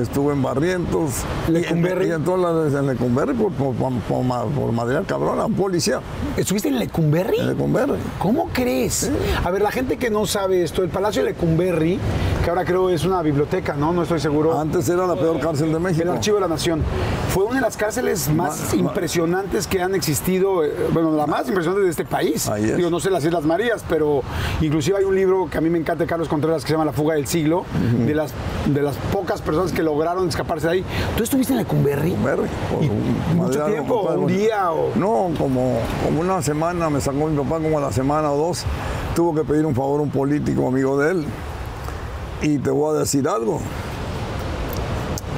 [0.00, 1.12] estuve en Barrientos.
[1.48, 2.06] Lecumberri.
[2.06, 5.40] Y en, en todas las en Lecumberri por, por, por, por, ma- por material cabrón,
[5.40, 6.00] a un policía.
[6.36, 7.38] ¿Estuviste en Lecumberri?
[7.40, 7.94] En Lecumberri.
[8.18, 9.10] ¿Cómo crees?
[9.44, 11.98] A ver, la gente que no sabe esto, el Palacio de Lecumberri,
[12.44, 13.92] que ahora creo es una biblioteca, ¿no?
[13.92, 14.58] No estoy seguro.
[14.58, 16.02] Antes era la peor cárcel de México.
[16.02, 16.82] El Archivo de la Nación.
[17.34, 21.26] Fue una de las cárceles más Ma- ma- impresionantes que han existido, eh, bueno, la
[21.26, 22.48] más impresionante de este país.
[22.48, 22.76] Ahí es.
[22.76, 24.22] Digo, no sé las Islas Marías, pero
[24.60, 26.84] inclusive hay un libro que a mí me encanta de Carlos Contreras que se llama
[26.84, 27.64] La fuga del siglo,
[28.06, 28.32] de, las,
[28.66, 30.84] de las pocas personas que lograron escaparse de ahí.
[31.16, 32.10] ¿Tú estuviste en Lecumberri?
[32.10, 34.02] Lecumberri, por ¿Y un mucho tiempo?
[34.02, 34.72] ¿Un día?
[34.72, 34.90] O...
[34.96, 38.64] No, como, como una semana, me sacó mi papá como a la semana o dos.
[39.14, 41.24] Tuvo que pedir un favor a un político amigo de él.
[42.42, 43.60] Y te voy a decir algo.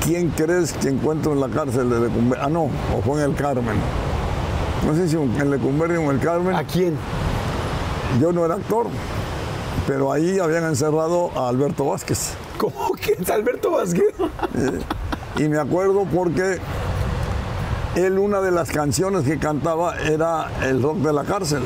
[0.05, 2.43] ¿Quién crees que encuentro en la cárcel de Lecumberri?
[2.45, 3.77] Ah, no, o fue en el Carmen.
[4.87, 6.57] No sé si en Lecumberri o en el Carmen.
[6.57, 6.97] ¿A quién?
[8.21, 8.89] Yo no era actor,
[9.87, 12.35] pero ahí habían encerrado a Alberto Vázquez.
[12.63, 14.15] ¿Cómo que es Alberto Vázquez?
[15.37, 16.61] Y me acuerdo porque
[17.97, 21.65] él una de las canciones que cantaba era el rock de la cárcel.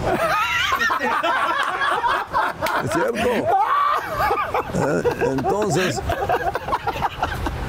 [2.83, 3.29] ¿Es cierto?
[4.75, 6.01] Eh, Entonces,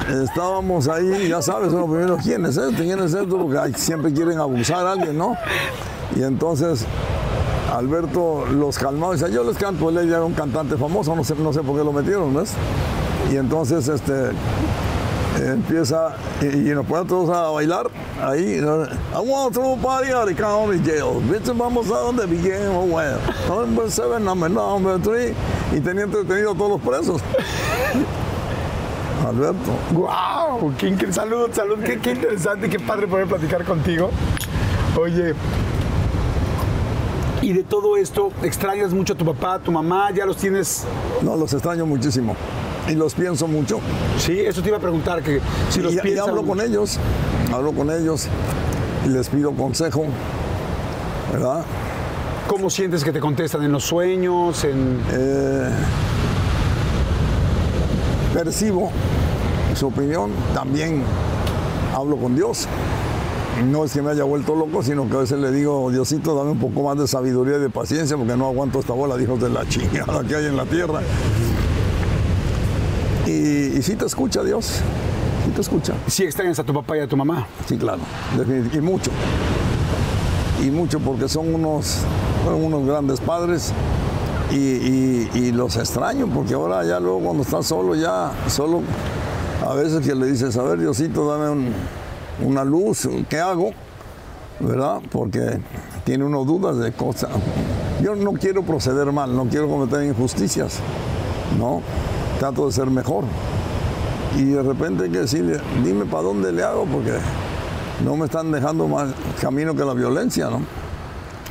[0.07, 2.83] estábamos ahí, ya sabes, uno primero, ¿quién es este?
[2.83, 3.37] ¿Quién es esto?
[3.37, 5.35] Porque siempre quieren abusar a alguien, ¿no?
[6.15, 6.85] Y entonces
[7.75, 11.35] Alberto los calmaba y decía, yo les canto, él era un cantante famoso, no sé,
[11.35, 12.53] no sé por qué lo metieron, ¿ves?
[13.31, 14.31] Y entonces este,
[15.43, 17.89] empieza y, y nos ponen todos a bailar
[18.21, 18.57] ahí.
[18.59, 21.21] I want to party at the county jail.
[21.29, 23.19] Bitch, vamos a donde began oh well.
[23.49, 25.33] Number seven, number number three.
[25.75, 27.21] Y tenía entretenido a todos los presos.
[29.27, 29.71] Alberto.
[29.91, 30.73] ¡Guau!
[30.77, 34.09] Qué incre- salud, salud, qué, qué interesante, qué padre poder platicar contigo.
[34.97, 35.33] Oye,
[37.41, 40.11] y de todo esto, ¿extrañas mucho a tu papá, a tu mamá?
[40.11, 40.85] ¿Ya los tienes?
[41.21, 42.35] No, los extraño muchísimo.
[42.89, 43.79] Y los pienso mucho.
[44.17, 46.99] Sí, eso te iba a preguntar, que si los y, hablo con ellos,
[47.53, 48.27] hablo con ellos
[49.05, 50.05] y les pido consejo,
[51.31, 51.63] ¿verdad?
[52.47, 54.63] ¿Cómo sientes que te contestan en los sueños?
[54.63, 55.01] En...
[55.11, 55.69] Eh,
[58.33, 58.91] percibo
[59.75, 61.03] su opinión, también
[61.93, 62.67] hablo con Dios.
[63.65, 66.51] No es que me haya vuelto loco, sino que a veces le digo, Diosito, dame
[66.51, 69.41] un poco más de sabiduría y de paciencia, porque no aguanto esta bola de hijos
[69.41, 71.01] de la chingada que hay en la tierra.
[73.27, 74.65] Y, y sí te escucha Dios,
[75.45, 75.93] sí te escucha.
[76.07, 77.45] Sí extrañas a tu papá y a tu mamá.
[77.67, 77.99] Sí, claro,
[78.73, 79.11] y mucho.
[80.65, 81.99] Y mucho porque son unos,
[82.43, 83.71] fueron unos grandes padres
[84.51, 88.81] y, y- y los extraño porque ahora ya luego cuando estás solo, ya solo,
[89.67, 91.73] a veces que le dices, a ver Diosito, dame un-
[92.43, 93.71] una luz, ¿qué hago?
[94.59, 94.99] ¿Verdad?
[95.11, 95.59] Porque
[96.05, 97.29] tiene uno dudas de cosas.
[98.01, 100.79] Yo no quiero proceder mal, no quiero cometer injusticias,
[101.59, 101.81] ¿no?
[102.39, 103.23] Trato de ser mejor.
[104.37, 107.13] Y de repente hay que decirle, dime para dónde le hago, porque
[108.03, 109.09] no me están dejando más
[109.41, 110.61] camino que la violencia, ¿no?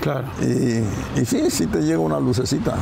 [0.00, 0.28] Claro.
[0.40, 2.76] Y, y sí, sí te llega una lucecita.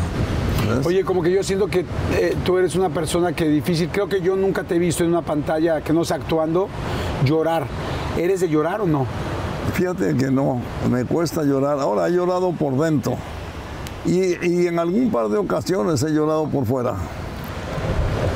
[0.68, 0.86] ¿ves?
[0.86, 4.20] Oye, como que yo siento que eh, tú eres una persona que difícil, creo que
[4.20, 6.68] yo nunca te he visto en una pantalla que no sea actuando
[7.24, 7.66] llorar.
[8.18, 9.06] ¿Eres de llorar o no?
[9.72, 11.80] Fíjate que no, me cuesta llorar.
[11.80, 13.16] Ahora he llorado por dentro.
[14.04, 16.94] Y, y en algún par de ocasiones he llorado por fuera.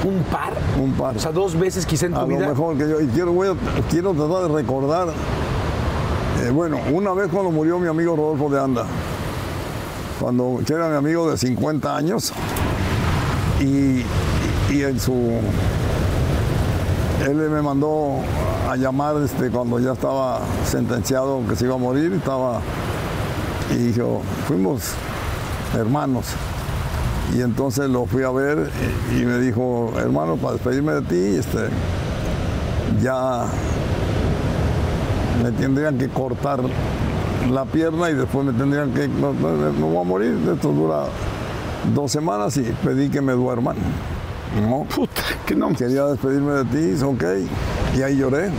[0.05, 0.53] ¿Un par?
[0.81, 1.17] Un par.
[1.17, 3.01] O sea, dos veces quizá en tu A lo mejor que yo.
[3.01, 3.55] Y quiero, voy a-
[3.91, 5.09] quiero tratar de recordar.
[6.43, 8.85] eh, bueno, una vez cuando murió mi amigo Rodolfo de Anda.
[10.21, 12.33] Cuando que era mi amigo de 50 años.
[13.61, 14.03] Y,
[14.73, 15.13] y en su.
[17.27, 18.19] Él me mandó
[18.71, 22.13] a llamar este, cuando ya estaba sentenciado que se iba a morir.
[22.13, 22.61] Estaba.
[23.71, 24.93] Y dijo, fuimos
[25.77, 26.27] hermanos.
[27.37, 28.71] Y entonces lo fui a ver
[29.15, 31.69] y, me dijo, hermano, para despedirme de ti, este,
[33.03, 33.47] ya
[35.43, 36.61] me tendrían que cortar
[37.51, 41.05] la pierna y después me tendrían que, no, no, no voy a morir, esto dura
[41.95, 43.77] dos semanas y pedí que me duerman.
[44.63, 45.73] No, Puta, que no.
[45.75, 47.25] quería despedirme de ti, ok,
[47.97, 48.51] y ahí lloré.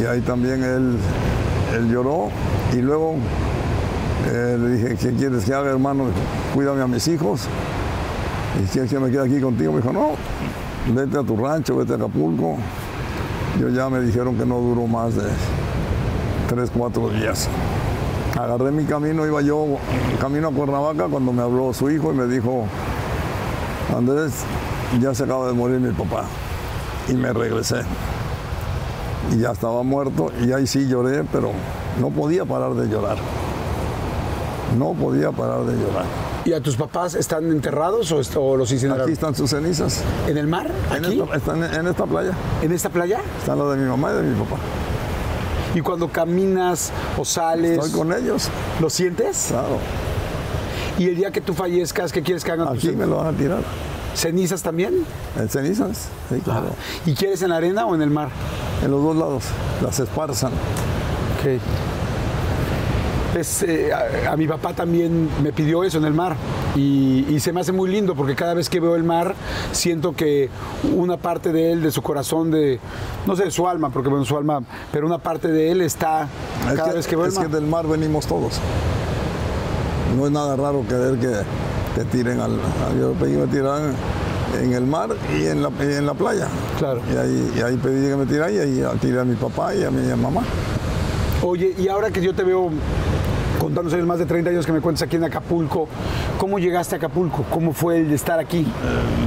[0.00, 0.96] Y ahí también él,
[1.74, 2.28] él lloró
[2.72, 3.16] y luego
[4.30, 6.04] eh, le dije, ¿qué quieres que haga, hermano?
[6.56, 7.42] Cuídame a mis hijos.
[8.58, 9.72] ¿Y quieres que me quede aquí contigo?
[9.72, 10.12] Me dijo, no,
[10.94, 12.56] vete a tu rancho, vete a Acapulco.
[13.60, 15.28] Yo ya me dijeron que no duró más de
[16.48, 17.50] tres, cuatro días.
[18.40, 19.66] Agarré mi camino, iba yo
[20.18, 22.64] camino a Cuernavaca cuando me habló su hijo y me dijo,
[23.94, 24.44] Andrés,
[24.98, 26.24] ya se acaba de morir mi papá.
[27.10, 27.82] Y me regresé.
[29.30, 31.50] Y ya estaba muerto y ahí sí lloré, pero
[32.00, 33.18] no podía parar de llorar.
[34.78, 36.04] No podía parar de llorar.
[36.44, 39.10] ¿Y a tus papás están enterrados o, los Aquí incineraron?
[39.10, 40.02] están sus cenizas.
[40.26, 40.70] ¿En el mar?
[40.94, 41.20] En ¿Aquí?
[41.20, 42.32] esta, están en esta playa.
[42.62, 43.20] ¿En esta playa?
[43.38, 44.56] Están las de mi mamá y de mi papá.
[45.74, 48.48] Y cuando caminas o sales, Estoy con ellos.
[48.80, 49.46] ¿lo sientes?
[49.50, 49.78] Claro.
[50.98, 53.34] Y el día que tú fallezcas, ¿qué quieres que hagan tus Aquí me lo van
[53.34, 53.60] a tirar.
[54.14, 55.04] cenizas también?
[55.38, 56.08] En cenizas.
[56.30, 56.68] Sí, claro.
[57.04, 58.28] ¿Y quieres en la arena o en el mar?
[58.82, 59.44] En los dos lados.
[59.82, 60.52] Las esparzan.
[60.52, 61.60] Ok.
[63.38, 66.36] Eh, a, a mi papá también me pidió eso en el mar
[66.74, 69.34] y, y se me hace muy lindo porque cada vez que veo el mar
[69.72, 70.48] siento que
[70.94, 72.80] una parte de él, de su corazón, de,
[73.26, 76.28] no sé, de su alma, porque bueno, su alma, pero una parte de él está
[76.70, 77.46] Es, cada que, vez que veo el es mar.
[77.46, 78.58] que del mar venimos todos.
[80.16, 81.28] No es nada raro querer que
[81.94, 82.58] te tiren al.
[82.98, 83.92] Yo pedí que me tiraran
[84.62, 86.46] en el mar y en la, y en la playa.
[86.78, 87.00] Claro.
[87.12, 89.84] Y ahí, y ahí pedí que me tiraran y ahí tiré a mi papá y
[89.84, 90.42] a mi mamá.
[91.42, 92.70] Oye, y ahora que yo te veo
[93.66, 95.88] contándonos años, más de 30 años que me cuentas aquí en Acapulco,
[96.38, 97.44] ¿cómo llegaste a Acapulco?
[97.50, 98.64] ¿Cómo fue el de estar aquí?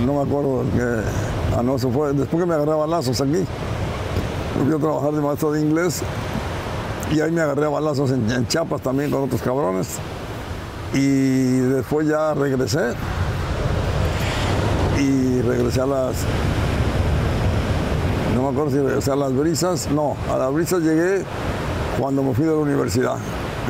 [0.06, 1.58] No me acuerdo que.
[1.58, 3.44] Ah, no, eso fue después que me agarré balazos aquí.
[4.64, 6.02] Fui a trabajar de maestro de inglés
[7.12, 9.98] y ahí me agarré balazos en, en Chiapas también con otros cabrones.
[10.94, 12.94] Y después ya regresé.
[15.00, 16.16] Y regresé a las.
[18.36, 19.90] No me acuerdo si regresé a las brisas.
[19.92, 21.26] No, a las brisas llegué
[22.00, 23.18] cuando me fui de la universidad.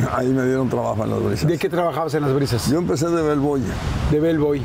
[0.13, 1.47] Ahí me dieron trabajo en las brisas.
[1.47, 2.67] ¿De qué trabajabas en las brisas?
[2.69, 3.61] Yo empecé de bellboy
[4.11, 4.61] De Bellboy.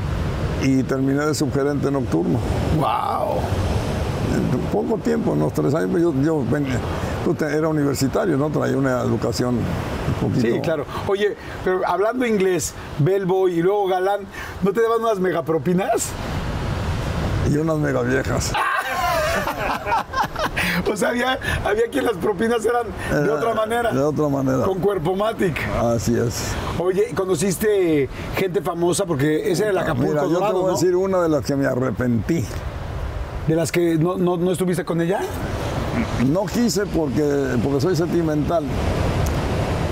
[0.62, 2.38] y terminé de subgerente nocturno.
[2.78, 3.38] ¡Wow!
[4.34, 6.66] En poco tiempo, unos tres años, pues yo, yo ven-
[7.38, 8.50] te- era universitario, ¿no?
[8.50, 10.54] Traía una educación un poquito.
[10.54, 10.84] Sí, claro.
[11.06, 14.20] Oye, pero hablando inglés, Bellboy y luego Galán,
[14.62, 16.08] ¿no te daban unas megapropinas?
[17.52, 18.52] Y unas mega viejas.
[20.90, 23.92] o sea, había, había quien las propinas eran de Era otra manera.
[23.92, 24.64] De otra manera.
[24.64, 25.56] Con Cuerpo Matic.
[25.82, 26.52] Así es.
[26.78, 29.04] Oye, ¿conociste gente famosa?
[29.06, 31.56] Porque ese era el Acapulco Mira, yo te voy a decir una de las que
[31.56, 32.44] me arrepentí.
[33.46, 35.20] De las que no, no, no estuviste con ella.
[36.26, 38.64] No quise porque, porque soy sentimental.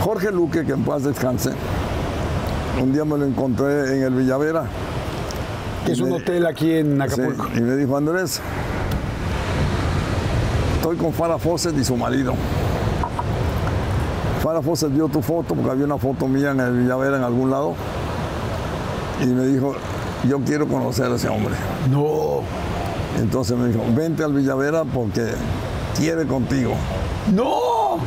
[0.01, 1.51] Jorge Luque, que en paz descanse,
[2.83, 4.65] un día me lo encontré en el Villavera.
[5.87, 7.49] Que es un hotel aquí en Sí, Acapulco.
[7.57, 8.41] y me dijo, Andrés,
[10.83, 12.35] estoy con Farah Fawcett y su marido.
[14.43, 17.51] Farah Fawcett vio tu foto, porque había una foto mía en el Villavera en algún
[17.53, 17.75] lado,
[19.21, 19.77] y me dijo,
[20.25, 21.55] yo quiero conocer a ese hombre.
[21.89, 22.41] No.
[23.17, 25.29] Entonces me dijo, vente al Villavera porque
[25.97, 26.73] quiere contigo.
[27.33, 27.99] ¡No!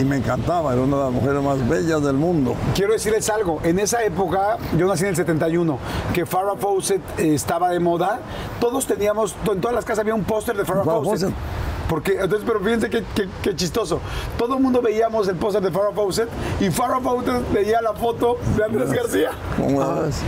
[0.00, 2.54] Y me encantaba, era una de las mujeres más bellas del mundo.
[2.74, 5.78] Quiero decirles algo, en esa época, yo nací en el 71,
[6.14, 8.20] que Farrah Fawcett estaba de moda,
[8.58, 11.28] todos teníamos, en todas las casas había un póster de Farrah Farrah Fawcett.
[11.28, 11.59] Fawcett.
[11.90, 14.00] Porque, entonces, pero fíjense qué, qué- qué chistoso.
[14.38, 16.28] Todo el mundo veíamos el póster de Farrah Fawcett
[16.60, 19.30] y Farrah Fawcett veía la foto de Andrés García.
[19.56, 20.20] ¿Cómo la ves?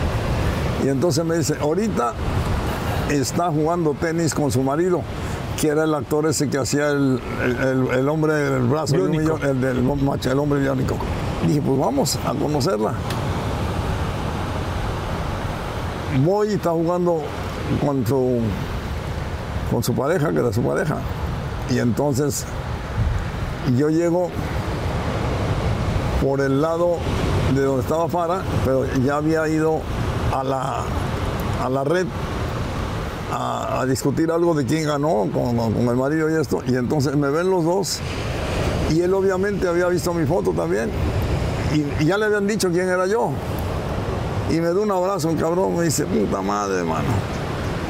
[0.85, 2.15] Y entonces me dice, ahorita
[3.11, 5.03] está jugando tenis con su marido,
[5.61, 9.03] que era el actor ese que hacía el, el- el- el hombre del brazo, de
[9.03, 9.37] un Biónico.
[9.37, 10.97] millón, el del macho, el hombre biónico.
[11.47, 12.95] Dije, pues vamos a conocerla.
[16.25, 17.23] Voy y está jugando
[17.85, 18.41] con su,
[19.71, 20.97] con su pareja, que era su pareja.
[21.73, 22.45] Y entonces
[23.79, 24.29] yo llego
[26.23, 26.99] por el lado
[27.55, 29.81] de donde estaba Fara, pero ya había ido
[30.35, 30.83] a la,
[31.65, 32.07] a la red
[33.33, 36.63] a, discutir algo de quién ganó con, el marido y esto.
[36.67, 38.01] Y entonces me ven los dos
[38.91, 40.91] y él obviamente había visto mi foto también
[41.73, 43.31] y, ya le habían dicho quién era yo.
[44.51, 47.09] Y me da un abrazo, el cabrón me dice, puta madre, hermano,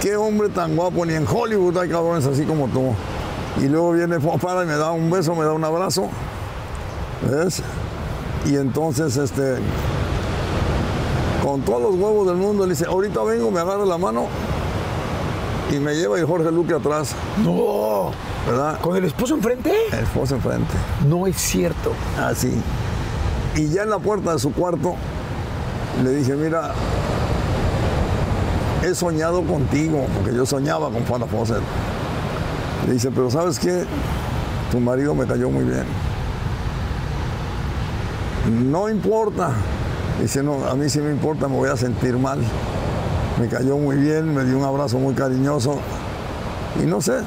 [0.00, 2.94] qué hombre tan guapo, ni en Hollywood hay cabrones así como tú.
[3.60, 6.08] Y luego viene Fara y me da un beso, me da un abrazo.
[7.30, 7.62] ¿Ves?
[8.46, 9.56] Y entonces, este,
[11.42, 14.26] con todos los huevos del mundo, le dice, ahorita vengo, me agarra la mano
[15.70, 18.10] y me lleva y Jorge Luque atrás, No.
[18.46, 18.80] ¿verdad?
[18.80, 19.72] ¿Con el esposo enfrente?
[19.92, 20.74] El esposo enfrente,
[21.06, 21.92] No es cierto.
[22.20, 22.52] así.
[23.54, 24.94] Y ya en la puerta de su cuarto,
[26.02, 26.72] le dije, mira,
[28.82, 31.60] he soñado contigo, porque yo soñaba con Fana Fawcett.
[32.86, 33.84] Le dice, pero ¿sabes qué?
[34.70, 35.84] Tu marido me cayó muy bien.
[38.70, 39.50] No importa.
[40.20, 42.38] Dice, no, a mí sí me importa, me voy a sentir mal.
[43.40, 45.78] Me cayó muy bien, me dio un abrazo muy cariñoso.
[46.82, 47.20] Y no sé,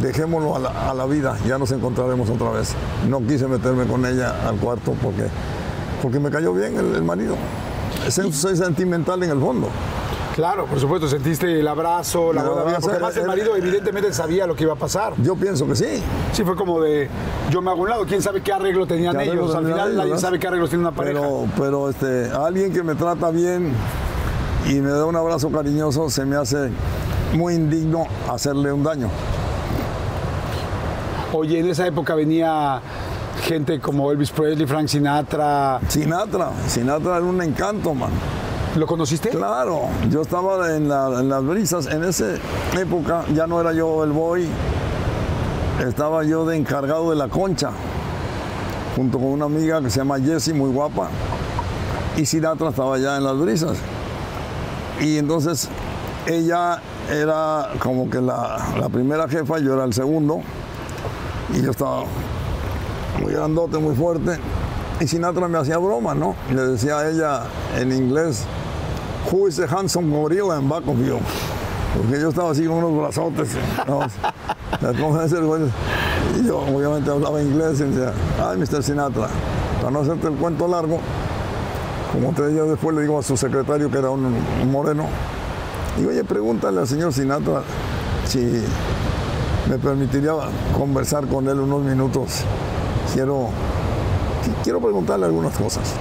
[0.00, 2.74] dejémoslo a la, a la vida, ya nos encontraremos otra vez.
[3.08, 5.26] No quise meterme con ella al cuarto porque,
[6.00, 7.36] porque me cayó bien el, el marido.
[8.08, 9.68] Soy, sentimental en el fondo.
[10.34, 14.12] Claro, por supuesto, sentiste el abrazo, la buena vida, abrazo, porque además el marido evidentemente
[14.14, 15.12] sabía lo que iba a pasar.
[15.22, 16.02] Yo pienso que sí.
[16.32, 17.08] Sí, fue como de,
[17.50, 19.54] yo me hago un lado, quién sabe qué arreglo tenían ¿Qué arreglo ellos.
[19.54, 21.20] Al final nadie sabe qué arreglos tiene una pareja.
[21.20, 23.72] Pero, pero este, alguien que me trata bien
[24.66, 26.70] y me da un abrazo cariñoso, se me hace
[27.34, 29.10] muy indigno hacerle un daño.
[31.34, 32.80] Oye, en esa época venía
[33.44, 35.80] gente como Elvis Presley, Frank Sinatra.
[35.88, 38.10] Sinatra, Sinatra era un encanto, man.
[38.76, 39.28] ¿Lo conociste?
[39.28, 42.24] Claro, yo estaba en, la- en las brisas, en esa
[42.78, 44.46] época ya no era yo el boy,
[45.86, 47.70] estaba yo de encargado de la concha,
[48.96, 51.08] junto con una amiga que se llama Jessie, muy guapa,
[52.16, 53.76] y Sinatra estaba ya en las brisas.
[55.00, 55.68] Y entonces
[56.26, 56.80] ella
[57.10, 60.40] era como que la, la primera jefa, yo era el segundo,
[61.52, 62.04] y yo estaba
[63.20, 64.38] muy grandote, muy fuerte.
[65.00, 66.36] Y Sinatra me hacía broma, ¿no?
[66.54, 67.42] Le decía a ella
[67.76, 68.44] en inglés,
[69.32, 70.98] Who is the handsome in back of?
[71.96, 73.56] Porque yo estaba así con unos brazotes.
[76.38, 78.12] Y yo obviamente hablaba inglés y decía,
[78.44, 78.82] ay, Mr.
[78.82, 79.28] Sinatra,
[79.78, 80.98] para no hacerte el cuento largo,
[82.12, 84.34] como te yo después le digo a su secretario que era un,
[84.70, 85.06] moreno,
[85.96, 87.62] digo, oye, pregúntale al señor Sinatra
[88.26, 88.62] si
[89.70, 90.32] me permitiría
[90.76, 92.44] conversar con él unos minutos.
[93.14, 93.48] Quiero,
[94.62, 95.94] quiero preguntarle algunas cosas.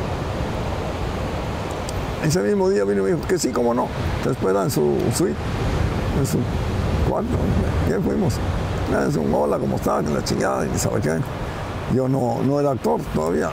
[2.24, 3.88] Ese mismo día vino y me dijo que sí, cómo no.
[4.24, 5.36] Te espera en su suite,
[6.20, 6.38] en su
[7.10, 7.30] cuarto.
[7.88, 8.36] ¿Qué fuimos?
[8.94, 10.02] "Ah, Es un hola, ¿cómo está?
[10.04, 11.18] Que la chingada, y sabe qué.
[11.96, 13.50] Yo no, no era actor todavía.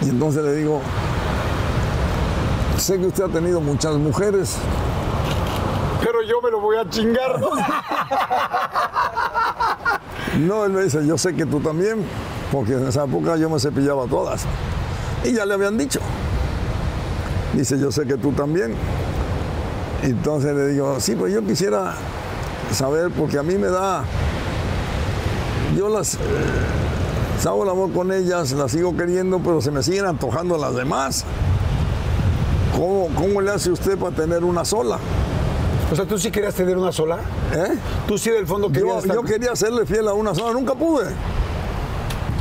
[0.00, 0.80] Y entonces le digo,
[2.78, 4.56] sé que usted ha tenido muchas mujeres.
[6.02, 7.38] Pero yo me lo voy a chingar.
[10.38, 12.04] No, él me dice, yo sé que tú también,
[12.52, 14.44] porque en esa época yo me cepillaba todas.
[15.24, 16.00] Y ya le habían dicho.
[17.54, 18.74] Dice, yo sé que tú también.
[20.02, 21.94] Entonces le digo, sí, pues yo quisiera
[22.72, 24.04] saber, porque a mí me da,
[25.76, 26.18] yo las, eh,
[27.46, 31.24] hago el amor con ellas, las sigo queriendo, pero se me siguen antojando las demás.
[32.76, 34.98] ¿Cómo, cómo le hace usted para tener una sola?
[35.92, 37.18] O sea, ¿tú sí querías tener una sola?
[37.52, 37.74] ¿Eh?
[38.06, 40.74] ¿Tú sí del fondo querías Yo, estar- yo quería serle fiel a una sola, nunca
[40.74, 41.06] pude.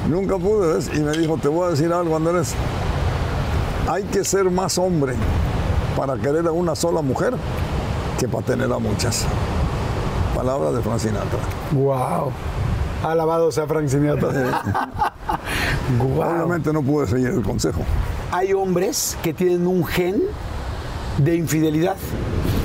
[0.08, 0.90] Nunca pude, ¿ves?
[0.96, 2.54] Y me dijo, te voy a decir algo, Andrés.
[3.94, 5.16] Hay que ser más hombre
[5.98, 7.34] para querer a una sola mujer
[8.20, 9.26] que para tener a muchas.
[10.36, 11.40] Palabras de Frank Sinatra.
[11.72, 12.32] Wow.
[13.04, 14.30] Alabado sea Frank Sinatra.
[16.00, 17.82] Obviamente no pude seguir el consejo.
[18.32, 20.22] Hay hombres que tienen un gen
[21.18, 21.96] de infidelidad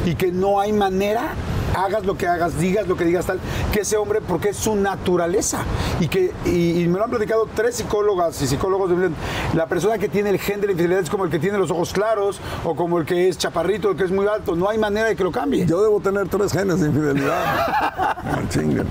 [0.04, 1.32] y que no hay manera,
[1.74, 3.40] hagas lo que hagas, digas lo que digas tal,
[3.72, 5.58] que ese hombre, porque es su naturaleza.
[6.00, 8.90] Y que y, y me lo han platicado tres psicólogas y psicólogos.
[8.90, 9.10] de-
[9.54, 11.70] La persona que tiene el gen de la infidelidad es como el que tiene los
[11.70, 14.54] ojos claros o como el que es chaparrito, el que es muy alto.
[14.56, 15.66] No hay manera de que lo cambie.
[15.66, 18.16] Yo debo tener tres genes de infidelidad.
[18.50, 18.86] Chinguen.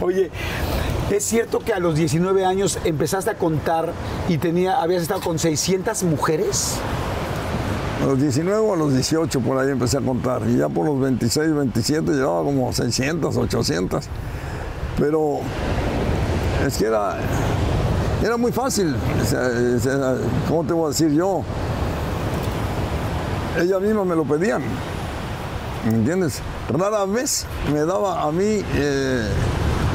[0.00, 0.30] Oye,
[1.10, 3.92] ¿es cierto que a los 19 años empezaste a contar
[4.28, 6.76] y tenía, habías estado con 600 mujeres?
[8.02, 10.42] A los 19 o a los 18 por ahí empecé a contar.
[10.48, 14.04] Y ya por los 26, 27 llevaba como 600, 800.
[14.98, 15.40] Pero
[16.66, 17.16] es que era,
[18.24, 18.96] era muy fácil.
[19.26, 20.16] Sea,
[20.48, 21.42] ¿Cómo te voy a decir yo?
[23.58, 24.62] Ellas mismas me lo pedían.
[25.86, 26.40] ¿Me entiendes?
[26.70, 29.28] Rara vez me daba a mí eh,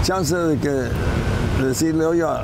[0.04, 2.44] chance de que de decirle, oiga,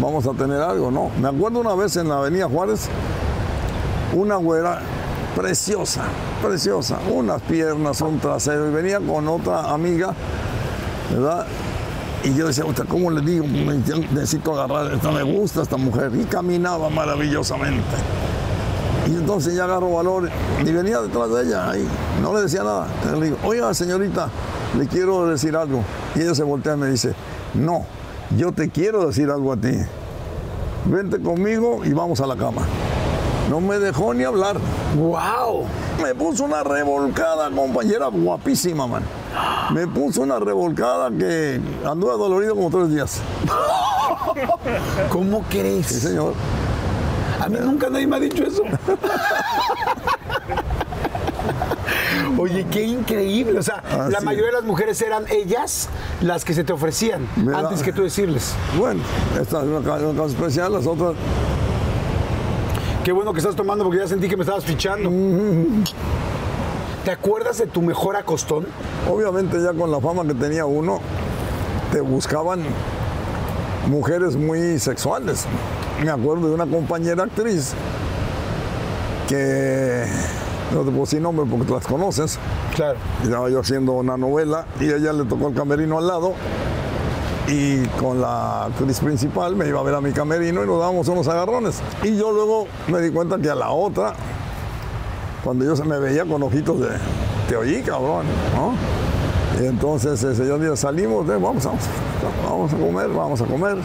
[0.00, 0.90] vamos a tener algo.
[0.90, 1.10] No.
[1.20, 2.88] Me acuerdo una vez en la Avenida Juárez,
[4.14, 4.80] una güera
[5.36, 6.02] preciosa,
[6.42, 10.14] preciosa, unas piernas, un trasero, y venía con otra amiga,
[11.12, 11.46] ¿verdad?
[12.24, 13.44] Y yo decía, "Puta, ¿cómo le digo?
[13.46, 16.12] Necesito agarrar, esta me gusta esta mujer.
[16.14, 17.96] Y caminaba maravillosamente.
[19.08, 20.30] Y entonces ya agarro valor
[20.60, 21.84] y venía detrás de ella ahí,
[22.22, 22.86] no le decía nada.
[23.12, 24.28] Le digo, oiga señorita,
[24.78, 25.82] le quiero decir algo.
[26.14, 27.14] Y ella se voltea y me dice,
[27.54, 27.84] no,
[28.36, 29.76] yo te quiero decir algo a ti.
[30.84, 32.62] Vente conmigo y vamos a la cama.
[33.52, 34.56] No me dejó ni hablar.
[34.96, 35.66] ¡Wow!
[36.02, 39.02] Me puso una revolcada, compañera guapísima, man.
[39.74, 43.20] Me puso una revolcada que anduve dolorido como tres días.
[45.10, 45.86] ¿Cómo crees?
[45.86, 46.32] Sí, señor.
[47.42, 48.62] A mí nunca nadie me ha dicho eso.
[52.38, 53.58] Oye, qué increíble.
[53.58, 55.90] O sea, la mayoría de las mujeres eran ellas
[56.22, 58.54] las que se te ofrecían antes que tú decirles.
[58.78, 59.02] Bueno,
[59.38, 61.16] esta es una una especial, las otras
[63.04, 65.10] Qué bueno que estás tomando porque ya sentí que me estabas fichando.
[67.04, 68.64] ¿Te acuerdas de tu mejor acostón?
[69.10, 71.00] Obviamente ya con la fama que tenía uno,
[71.90, 72.62] te buscaban
[73.88, 75.46] mujeres muy sexuales.
[76.04, 77.74] Me acuerdo de una compañera actriz
[79.28, 80.04] que
[80.72, 82.38] no te puedo decir nombre porque las conoces.
[82.76, 82.98] Claro.
[83.24, 86.34] Estaba yo haciendo una novela y a ella le tocó el camerino al lado
[87.48, 91.08] y con la actriz principal me iba a ver a mi camerino y nos dábamos
[91.08, 91.80] unos agarrones.
[92.02, 94.14] Y yo luego me di cuenta que a la otra,
[95.44, 96.88] cuando yo se me veía con ojitos de,
[97.48, 98.74] te oí, cabrón, ¿no?
[99.62, 101.82] Y entonces ese día salimos, de, vamos, vamos,
[102.44, 103.76] vamos a comer, vamos a comer.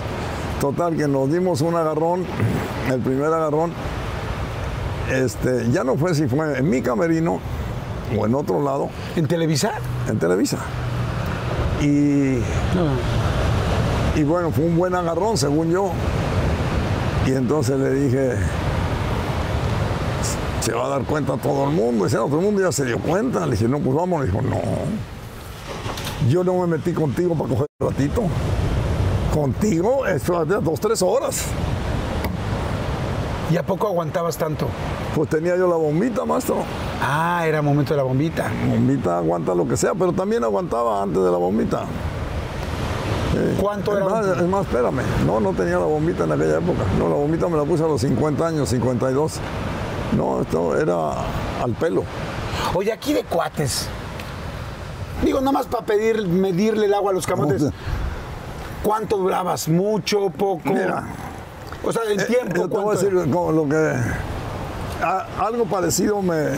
[0.62, 2.26] Total, que nos dimos un agarrón,
[2.92, 3.72] el primer agarrón,
[5.12, 7.40] este, ya no fue si fue en mi camerino
[8.18, 9.74] o en otro lado, ¿En Televisa?
[10.10, 10.58] en Televisa.
[11.82, 12.40] Y,
[14.18, 15.92] y bueno, fue un buen agarrón, según yo.
[17.28, 18.32] Y entonces le dije,
[20.60, 22.06] se va a dar cuenta todo el mundo.
[22.06, 23.46] Y dice, no, todo el mundo ya se dio cuenta.
[23.46, 24.22] Le dije, no, pues vamos.
[24.22, 24.58] Le dijo, no,
[26.28, 28.24] yo no me metí contigo para coger un ratito.
[29.32, 31.44] Contigo, esto dos, tres horas.
[33.52, 34.68] ¿Y a poco aguantabas tanto?
[35.14, 36.64] Pues tenía yo la bombita, maestro.
[37.04, 38.52] Ah, era momento de la bombita.
[38.68, 41.86] Bombita aguanta lo que sea, pero también aguantaba antes de la bombita.
[43.62, 44.06] ¿Cuánto Es era?
[44.10, 45.02] más, es más, espérame.
[45.26, 46.84] No, no tenía la bombita en aquella época.
[46.98, 49.34] No, la bombita me la puse a los 50 años, 52.
[50.16, 51.12] No, esto era
[51.64, 52.04] al pelo.
[52.74, 53.88] Oye, aquí de cuates.
[55.24, 57.62] Digo, nada más para pedir, medirle el agua a los camotes.
[57.64, 57.74] ¿Cómo
[58.84, 59.68] ¿Cuánto durabas?
[59.68, 60.30] ¿Mucho?
[60.30, 60.62] ¿Poco?
[60.66, 61.04] Mira.
[61.84, 62.56] O sea, en Eh, tiempo.
[62.56, 63.94] yo te voy a ¿cuánto decir lo que.
[65.04, 66.52] a- algo parecido me.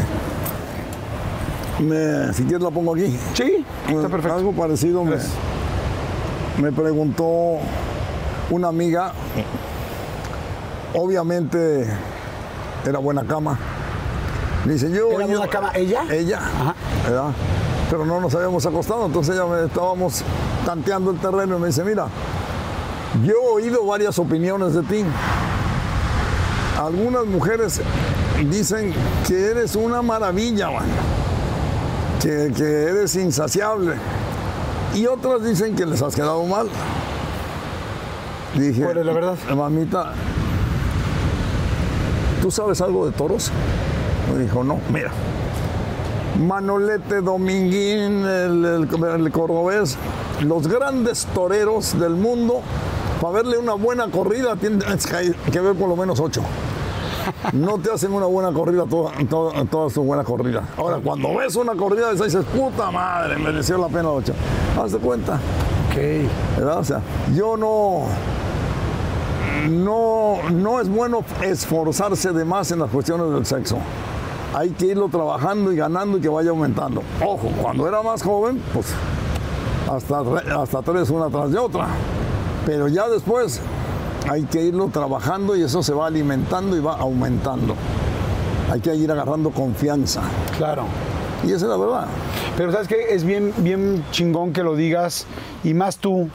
[1.79, 3.17] me si quieres la pongo aquí.
[3.33, 4.35] Sí, está perfecto.
[4.37, 5.33] Algo parecido me, Gracias.
[6.59, 7.57] Me preguntó
[8.49, 9.13] una amiga.
[10.93, 11.87] Obviamente
[12.85, 13.57] era buena cama.
[14.65, 15.11] Me dice, yo.
[15.11, 16.03] ¿Era yo- buena cama ella?
[16.09, 16.37] Ella.
[16.39, 16.75] Ajá.
[17.05, 17.31] ¿verdad?
[17.89, 20.21] Pero no nos habíamos acostado, entonces me estábamos
[20.65, 22.07] tanteando el terreno y me dice, mira,
[23.25, 25.03] yo he oído varias opiniones de ti.
[26.79, 27.81] Algunas mujeres
[28.49, 28.93] dicen
[29.27, 30.85] que eres una maravilla, man.
[32.21, 33.93] que, que eres insaciable.
[34.95, 36.67] Y otras dicen que les has quedado mal.
[38.55, 39.35] Dije, ¿Cuál es la verdad?
[39.55, 40.13] Mamita,
[42.41, 43.51] ¿tú sabes algo de toros?
[44.33, 45.11] Me dijo, no, mira.
[46.39, 49.97] Manolete, Dominguín, el, el- el cordobés,
[50.41, 52.61] los grandes toreros del mundo,
[53.21, 56.41] para verle una buena corrida tienes que que ver por lo menos ocho.
[57.53, 60.63] No te hacen una buena corrida toda, toda, toda su buena corrida.
[60.77, 64.33] Ahora, cuando ves una corrida de esa dices, puta madre, mereció la pena ocho.
[64.81, 65.39] Haz de cuenta.
[65.89, 65.97] Ok.
[66.57, 66.79] ¿verdad?
[66.79, 67.01] O sea,
[67.35, 68.03] yo no,
[69.69, 73.77] no, no es bueno esforzarse de más en las cuestiones del sexo.
[74.53, 77.03] Hay que irlo trabajando y ganando y que vaya aumentando.
[77.23, 78.87] Ojo, cuando era más joven, pues
[79.91, 80.21] hasta,
[80.61, 81.87] hasta tres una tras de otra.
[82.65, 83.61] Pero ya después
[84.29, 87.75] hay que irlo trabajando y eso se va alimentando y va aumentando.
[88.71, 90.21] Hay que ir agarrando confianza.
[90.55, 90.83] Claro.
[91.43, 92.05] Y esa es la verdad.
[92.55, 95.25] Pero sabes que es bien, bien chingón que lo digas
[95.63, 96.29] y más tú,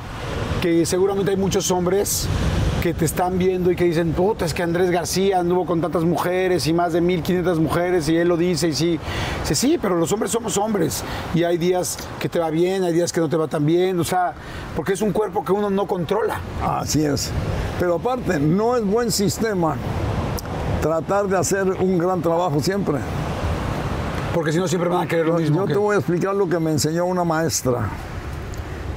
[0.60, 2.26] que seguramente hay muchos hombres
[2.84, 6.04] que te están viendo y que dicen, puta, es que Andrés García anduvo con tantas
[6.04, 9.00] mujeres y más de 1500 mujeres y él lo dice y sí.
[9.40, 11.02] Dice, sí, pero los hombres somos hombres
[11.34, 13.98] y hay días que te va bien, hay días que no te va tan bien,
[13.98, 14.34] o sea,
[14.76, 16.38] porque es un cuerpo que uno no controla.
[16.62, 17.30] Así es.
[17.80, 19.76] Pero aparte, no es buen sistema
[20.82, 22.96] tratar de hacer un gran trabajo siempre.
[24.34, 25.56] Porque si no siempre van a querer lo mismo.
[25.60, 27.88] Yo que- te voy a explicar lo que me enseñó una maestra,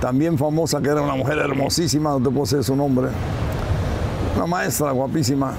[0.01, 3.07] también famosa, que era una mujer hermosísima, no te puedo decir su nombre.
[4.37, 5.51] Una maestra guapísima.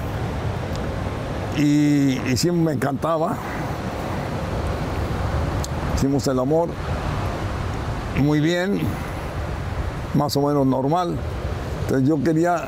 [1.56, 3.36] Y, y siempre me encantaba.
[5.96, 6.68] Hicimos el amor
[8.20, 8.80] muy bien,
[10.14, 11.16] más o menos normal.
[11.82, 12.66] Entonces yo quería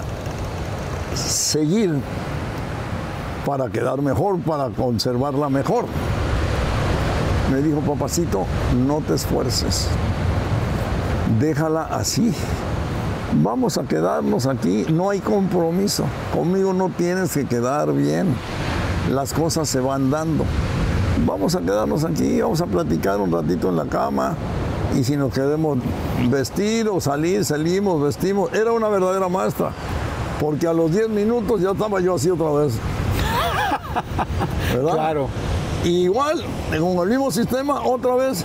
[1.15, 1.95] seguir
[3.47, 5.85] para quedar mejor, para conservarla mejor.
[7.53, 8.47] Me dijo, papacito,
[8.85, 9.87] no te esfuerces.
[11.39, 12.35] Déjala así.
[13.33, 14.87] Vamos a quedarnos aquí.
[14.91, 16.05] No hay compromiso.
[16.35, 18.35] Conmigo no tienes que quedar bien.
[19.11, 20.45] Las cosas se van dando.
[21.25, 24.35] Vamos a quedarnos aquí, vamos a platicar un ratito en la cama.
[24.97, 25.79] Y si nos queremos
[26.29, 28.53] vestir o salir, salimos, vestimos.
[28.53, 29.71] Era una verdadera maestra.
[30.41, 32.75] Porque a los 10 minutos ya estaba yo así otra vez.
[34.75, 34.93] ¿Verdad?
[34.93, 35.29] Claro.
[35.85, 38.45] Igual, con el mismo sistema, otra vez,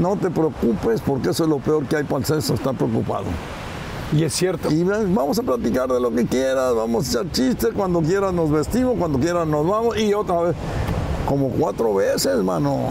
[0.00, 3.24] no te preocupes porque eso es lo peor que hay para el sexo, estar preocupado.
[4.12, 4.70] Y es cierto.
[4.72, 8.50] Y vamos a platicar de lo que quieras, vamos a echar chistes, cuando quieras nos
[8.50, 10.56] vestimos, cuando quieras nos vamos y otra vez,
[11.26, 12.88] como cuatro veces, mano.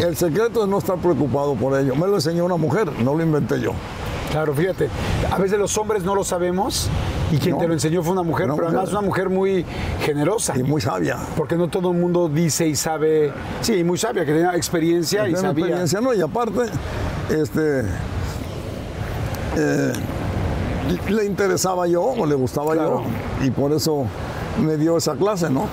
[0.00, 1.94] El secreto es no estar preocupado por ello.
[1.96, 3.72] Me lo enseñó una mujer, no lo inventé yo.
[4.30, 4.88] Claro, fíjate,
[5.30, 6.88] a veces los hombres no lo sabemos
[7.32, 7.60] y quien No.
[7.62, 8.78] te lo enseñó fue una mujer, Una pero mujer.
[8.78, 9.64] además una mujer muy
[10.04, 10.56] generosa.
[10.56, 11.16] Y muy sabia.
[11.36, 13.32] Porque no todo el mundo dice y sabe,
[13.62, 15.64] sí, muy sabia, que tenía experiencia y Tiene sabía.
[15.64, 16.12] experiencia, ¿no?
[16.12, 16.60] Y aparte,
[17.30, 17.80] este,
[19.56, 19.92] eh,
[21.08, 23.02] le interesaba yo o le gustaba Claro.
[23.40, 24.06] yo y por eso
[24.64, 25.66] me dio esa clase, ¿no?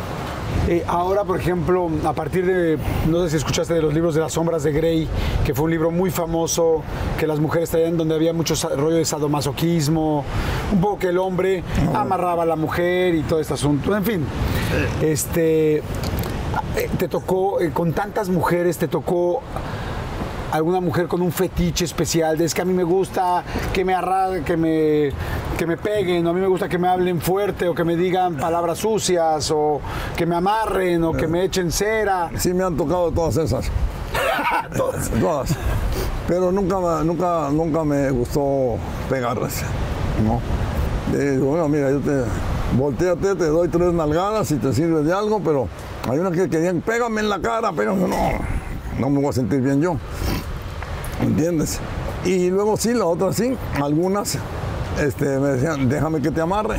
[0.68, 4.22] Eh, ahora, por ejemplo, a partir de, no sé si escuchaste de los libros de
[4.22, 5.08] las sombras de Grey,
[5.46, 6.82] que fue un libro muy famoso,
[7.20, 10.24] que las mujeres traían donde había mucho rollo de sadomasoquismo,
[10.74, 11.64] un poco que el hombre
[11.94, 14.26] amarraba a la mujer y todo este asunto, en fin.
[15.02, 15.82] Este, eh,
[16.98, 19.42] te tocó, eh, con tantas mujeres, te tocó
[20.56, 23.44] alguna mujer con un fetiche especial, de es que a mí me gusta
[23.74, 25.12] que me arra que me,
[25.58, 27.98] que me peguen, o a mí me gusta que me hablen fuerte, o que me
[27.98, 29.82] digan palabras sucias, o
[30.16, 32.30] que me amarren, o que me echen cera.
[32.38, 33.70] Sí me han tocado todas esas.
[34.78, 35.10] Todas.
[35.10, 35.56] Todas.
[36.28, 38.78] Pero nunca, nunca, nunca me gustó
[39.10, 39.62] pegarles.
[40.24, 40.40] ¿no?
[41.46, 42.24] Bueno, mira, yo te
[42.78, 45.68] volteate, te doy tres nalgadas si te sirve de algo, pero
[46.10, 48.08] hay unas que querían, pégame en la cara, pégame.
[48.08, 48.18] No,
[49.00, 49.98] no me voy a sentir bien yo.
[51.22, 51.80] ¿Entiendes?
[52.24, 54.38] Y luego sí, la otra sí, algunas
[55.00, 56.78] este, me decían, déjame que te amarre.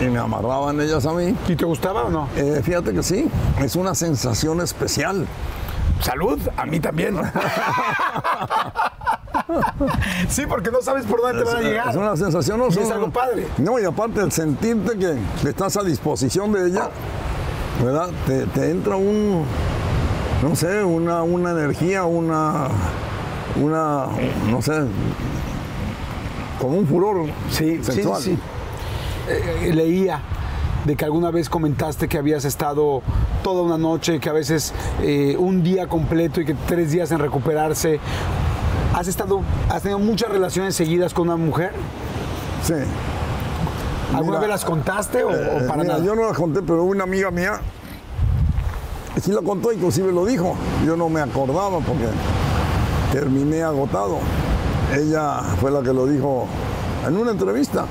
[0.00, 1.36] Y me amarraban ellas a mí.
[1.48, 2.28] ¿Y te gustaba o no?
[2.36, 3.28] Eh, fíjate que sí,
[3.60, 5.26] es una sensación especial.
[6.00, 7.20] Salud, a mí también.
[10.28, 11.90] sí, porque no sabes por dónde te van a llegar.
[11.90, 13.46] Es una sensación, no Y es algo padre.
[13.58, 15.18] No, y aparte el sentirte que
[15.48, 16.88] estás a disposición de ella,
[17.84, 18.08] ¿verdad?
[18.26, 19.44] Te, te entra un,
[20.42, 22.68] no sé, una, una energía, una,
[23.56, 24.06] una,
[24.50, 24.72] no sé,
[26.60, 28.22] como un furor Sí, sí, sexual.
[28.22, 28.38] sí.
[29.28, 30.20] Eh, eh, leía
[30.84, 33.02] de que alguna vez comentaste que habías estado
[33.42, 34.72] toda una noche, que a veces
[35.02, 38.00] eh, un día completo y que tres días en recuperarse.
[38.94, 41.70] ¿Has estado, has tenido muchas relaciones seguidas con una mujer?
[42.64, 42.74] Sí.
[44.08, 46.04] ¿Alguna Mira, vez las contaste o, o Eh, para mira, nada?
[46.04, 47.60] Yo no las conté, pero una amiga mía
[49.20, 50.56] sí la contó, inclusive lo dijo.
[50.84, 52.06] Yo no me acordaba porque
[53.12, 54.18] terminé agotado.
[54.94, 56.46] Ella fue la que lo dijo
[57.06, 57.84] en una entrevista.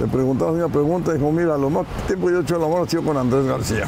[0.00, 2.64] Le preguntaba una pregunta y dijo, mira, lo más tiempo que yo he hecho el
[2.64, 3.86] amor ha sido con Andrés García.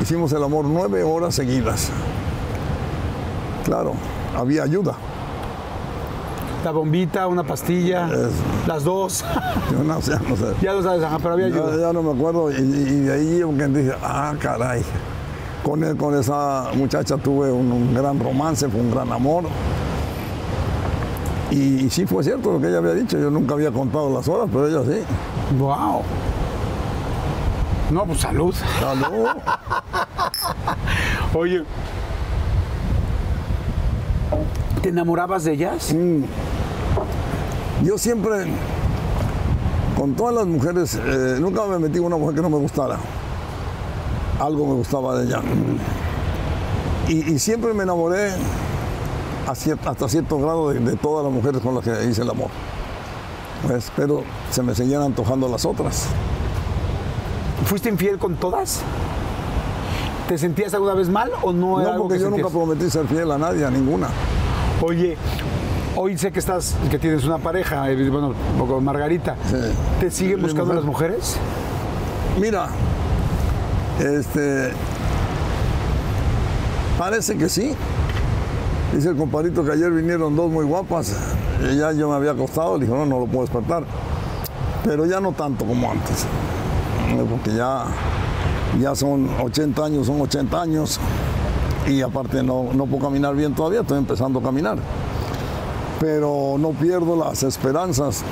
[0.00, 1.90] Hicimos el amor nueve horas seguidas.
[3.64, 3.94] Claro,
[4.36, 4.94] había ayuda.
[6.64, 8.08] La bombita, una pastilla,
[8.66, 9.24] las dos.
[9.72, 10.12] Yo no no sé.
[10.60, 11.76] ya lo sabes, ajá, pero había Ya, ayuda.
[11.88, 14.82] ya no me acuerdo y, y de ahí yo dije, ah, caray.
[15.68, 19.44] Con, él- con esa muchacha tuve un, un gran romance, fue un gran amor.
[21.50, 24.26] Y, y sí fue cierto lo que ella había dicho, yo nunca había contado las
[24.28, 25.02] horas, pero ella sí.
[25.58, 26.02] Wow.
[27.90, 28.54] No, pues salud.
[28.80, 29.28] Salud.
[31.34, 31.62] Oye.
[34.82, 35.94] ¿Te enamorabas de ellas?
[37.84, 38.46] Yo siempre,
[39.98, 42.96] con todas las mujeres, eh, nunca me metí con una mujer que no me gustara.
[44.40, 45.40] Algo me gustaba de ella.
[47.08, 48.30] Y, y siempre me enamoré
[49.46, 52.48] hasta cierto grado de, de todas las mujeres con las que hice el amor.
[53.66, 56.06] Pues, pero se me seguían antojando las otras.
[57.64, 58.82] ¿Fuiste infiel con todas?
[60.28, 62.90] ¿Te sentías alguna vez mal o no era No, algo porque que yo nunca prometí
[62.90, 64.08] ser fiel a nadie, a ninguna.
[64.82, 65.16] Oye,
[65.96, 69.36] hoy sé que estás, que tienes una pareja, eh, bueno, con Margarita.
[69.50, 69.56] Sí.
[69.98, 70.76] ¿Te siguen buscando mujer.
[70.76, 71.36] las mujeres?
[72.38, 72.68] Mira,
[73.98, 74.72] este.
[76.98, 77.74] Parece que sí.
[78.92, 81.14] Dice el compadrito que ayer vinieron dos muy guapas.
[81.60, 83.84] Y ya yo me había acostado, le dijo, no, no lo puedo despertar.
[84.84, 86.24] Pero ya no tanto como antes.
[87.10, 87.84] Eh, Porque ya,
[88.80, 91.00] ya son 80 años, son 80 años.
[91.86, 94.78] Y aparte no, no puedo caminar bien todavía, estoy empezando a caminar.
[96.00, 98.24] Pero no pierdo las esperanzas.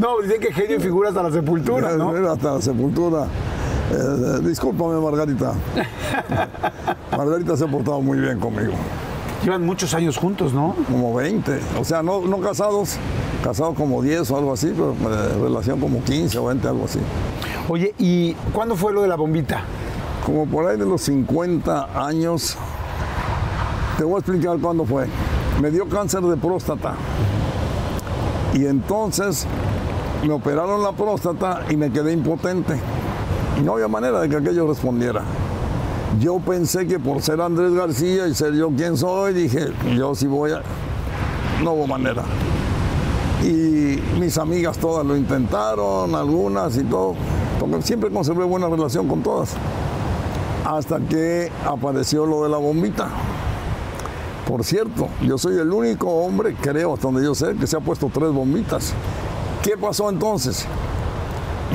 [0.00, 2.10] No, dicen que genio y figura hasta la sepultura, ¿no?
[2.30, 3.24] Hasta la sepultura.
[3.24, 5.52] Eh, eh, discúlpame, Margarita.
[7.16, 8.72] Margarita se ha portado muy bien conmigo.
[9.44, 10.74] Llevan muchos años juntos, ¿no?
[10.90, 11.60] Como 20.
[11.78, 12.96] O sea, no, no casados,
[13.44, 17.00] casados como 10 o algo así, pero eh, relación como 15 o 20, algo así.
[17.68, 19.64] Oye, ¿y cuándo fue lo de la bombita?
[20.24, 22.56] Como por ahí de los 50 años,
[23.98, 25.06] te voy a explicar cuándo fue.
[25.60, 26.94] Me dio cáncer de próstata.
[28.54, 29.46] Y entonces
[30.26, 32.78] me operaron la próstata y me quedé impotente.
[33.58, 35.22] Y no había manera de que aquello respondiera.
[36.18, 40.26] Yo pensé que por ser Andrés García y ser yo quien soy, dije, yo sí
[40.26, 40.62] voy a...
[41.62, 42.22] No hubo manera.
[43.42, 47.14] Y mis amigas todas lo intentaron, algunas y todo.
[47.58, 49.56] Porque siempre conservé buena relación con todas
[50.64, 53.08] hasta que apareció lo de la bombita.
[54.46, 57.80] Por cierto, yo soy el único hombre, creo, hasta donde yo sé, que se ha
[57.80, 58.92] puesto tres bombitas.
[59.62, 60.64] ¿Qué pasó entonces?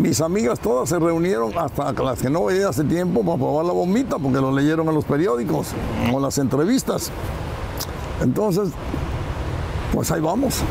[0.01, 3.73] Mis amigas todas se reunieron, hasta las que no veía hace tiempo, para probar la
[3.73, 5.67] bombita, porque lo leyeron en los periódicos
[6.11, 7.11] o las entrevistas.
[8.21, 8.69] Entonces,
[9.93, 10.61] pues ahí vamos,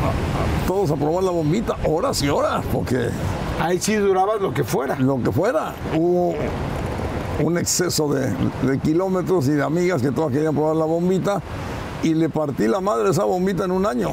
[0.66, 3.08] todos a probar la bombita, horas y horas, porque
[3.60, 4.96] Ahí sí durabas lo que fuera.
[4.96, 5.74] lo que fuera.
[5.96, 6.34] Hubo
[7.42, 11.40] un exceso de, de kilómetros y de amigas que todas querían probar la bombita
[12.02, 14.10] y le partí la madre esa bombita en un año.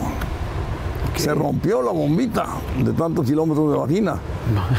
[1.16, 2.45] Se rompió la bombita
[2.84, 4.16] de tantos kilómetros de vagina.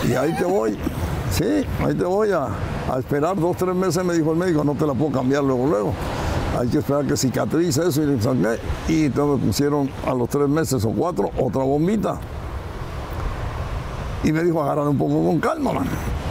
[0.09, 0.77] Y ahí te voy.
[1.31, 2.49] Sí, ahí te voy a,
[2.93, 5.67] a esperar dos, tres meses, me dijo el médico, no te la puedo cambiar luego,
[5.67, 5.93] luego.
[6.59, 8.59] Hay que esperar que cicatrice eso y le saqué.
[8.89, 12.19] Y entonces me pusieron a los tres meses o cuatro otra bombita.
[14.25, 15.87] Y me dijo, agarrar un poco con calma, man.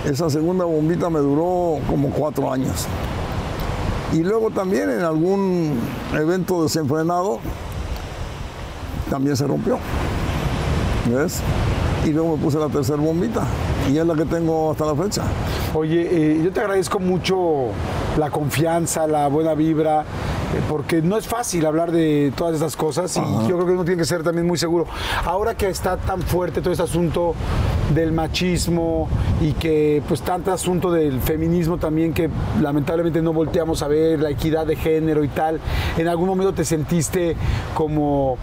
[0.05, 2.85] Esa segunda bombita me duró como cuatro años.
[4.13, 5.79] Y luego también en algún
[6.13, 7.39] evento desenfrenado,
[9.11, 9.77] también se rompió.
[11.13, 11.41] ¿Ves?
[12.05, 13.41] Y luego me puse la tercera bombita.
[13.91, 15.23] Y es la que tengo hasta la fecha.
[15.73, 17.67] Oye, eh, yo te agradezco mucho
[18.17, 20.05] la confianza, la buena vibra,
[20.69, 23.99] porque no es fácil hablar de todas estas cosas y yo creo que uno tiene
[24.01, 24.85] que ser también muy seguro.
[25.25, 27.33] Ahora que está tan fuerte todo este asunto
[27.93, 29.07] del machismo
[29.41, 32.29] y que pues tanto asunto del feminismo también que
[32.61, 35.59] lamentablemente no volteamos a ver, la equidad de género y tal,
[35.97, 37.35] ¿en algún momento te sentiste
[37.73, 38.37] como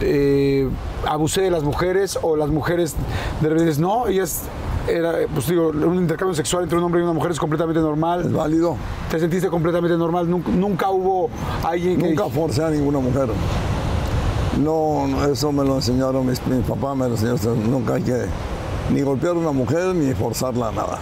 [0.00, 0.68] eh,
[1.06, 2.94] abusé de las mujeres o las mujeres
[3.40, 4.42] de repente no, ellas
[4.88, 7.84] era, pues digo, un intercambio sexual entre un hombre y una mujer es completamente Es
[7.86, 8.24] normal.
[8.32, 8.76] válido.
[9.10, 10.28] Te sentiste completamente normal.
[10.30, 11.28] Nunca, nunca hubo
[11.64, 12.08] alguien que.
[12.10, 13.28] Nunca forcé a ninguna mujer.
[14.62, 17.70] No, eso me lo enseñaron mis, mis papás, me lo enseñaron.
[17.70, 18.24] Nunca hay que
[18.92, 20.98] ni golpear a una mujer ni forzarla a nada.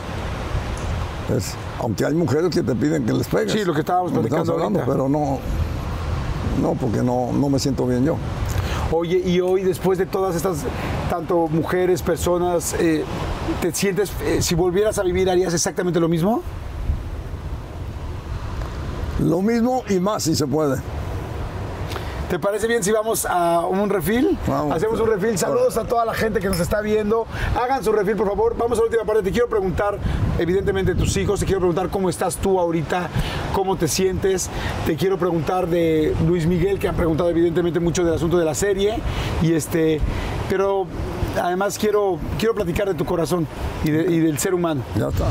[1.37, 3.53] Es- aunque hay mujeres que te piden que les pegues.
[3.53, 4.93] Sí, lo que estábamos platicando hablando, ahorita.
[4.93, 5.39] pero no,
[6.61, 8.17] no, porque no, no me siento bien yo.
[8.97, 10.59] Oye, y hoy, después de todas estas,
[11.11, 13.05] tanto mujeres, personas, eh,
[13.61, 16.43] ¿te sientes, eh, si volvieras a vivir, harías exactamente lo mismo?
[19.19, 20.77] Lo mismo y más si se puede.
[22.29, 24.39] ¿Te parece bien si vamos a un refil?
[24.47, 24.75] Vamos.
[24.75, 25.37] Hacemos un refil.
[25.37, 27.27] Saludos a toda la gente que nos está viendo.
[27.55, 28.57] Hagan su refil, por favor.
[28.57, 29.23] Vamos a la última parte.
[29.23, 29.99] Te quiero preguntar,
[30.39, 31.41] evidentemente, de tus hijos.
[31.41, 33.09] Te quiero preguntar cómo estás tú ahorita,
[33.53, 34.49] cómo te sientes.
[34.87, 38.55] Te quiero preguntar de Luis Miguel, que han preguntado, evidentemente, mucho del asunto de la
[38.55, 38.99] serie.
[39.43, 40.01] Y este,
[40.49, 40.87] pero
[41.43, 43.47] además quiero, quiero platicar de tu corazón
[43.85, 44.83] y, de- y del ser humano.
[44.97, 45.27] Ya está.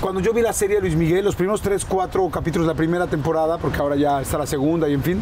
[0.00, 2.76] Cuando yo vi la serie de Luis Miguel, los primeros tres, cuatro capítulos de la
[2.76, 5.20] primera temporada, porque ahora ya está la segunda y en fin,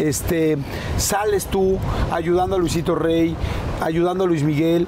[0.00, 0.56] este,
[0.96, 1.76] sales tú
[2.10, 3.36] ayudando a Luisito Rey,
[3.82, 4.86] ayudando a Luis Miguel.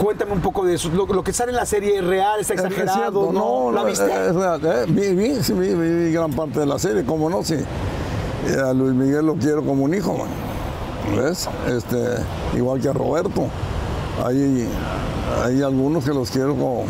[0.00, 0.88] Cuéntame un poco de eso.
[0.94, 3.72] Lo, lo que sale en la serie es real, está Es- es exagerado, cierto, ¿no?
[3.72, 4.04] ¿La viste?
[4.06, 4.60] Es, real.
[4.64, 7.54] eh, vi, vi, sí, vi, vi- vi gran parte de la serie, cómo no, sí.
[7.54, 10.28] Eh, A Luis Miguel lo quiero como un hijo, man.
[11.16, 11.48] ¿Ves?
[11.68, 11.98] Este,
[12.56, 13.48] igual que a Roberto.
[14.24, 14.68] Hay,
[15.42, 16.84] hay algunos que los quiero como,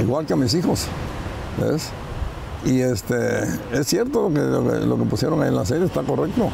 [0.00, 0.86] igual que a mis hijos.
[1.58, 1.90] ¿Ves?
[2.64, 3.42] Y este,
[3.72, 6.48] es cierto lo que, lo que, lo que pusieron ahí en la serie, está correcto.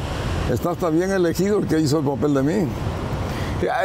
[0.51, 2.67] Está hasta bien elegido el que hizo el papel de mí.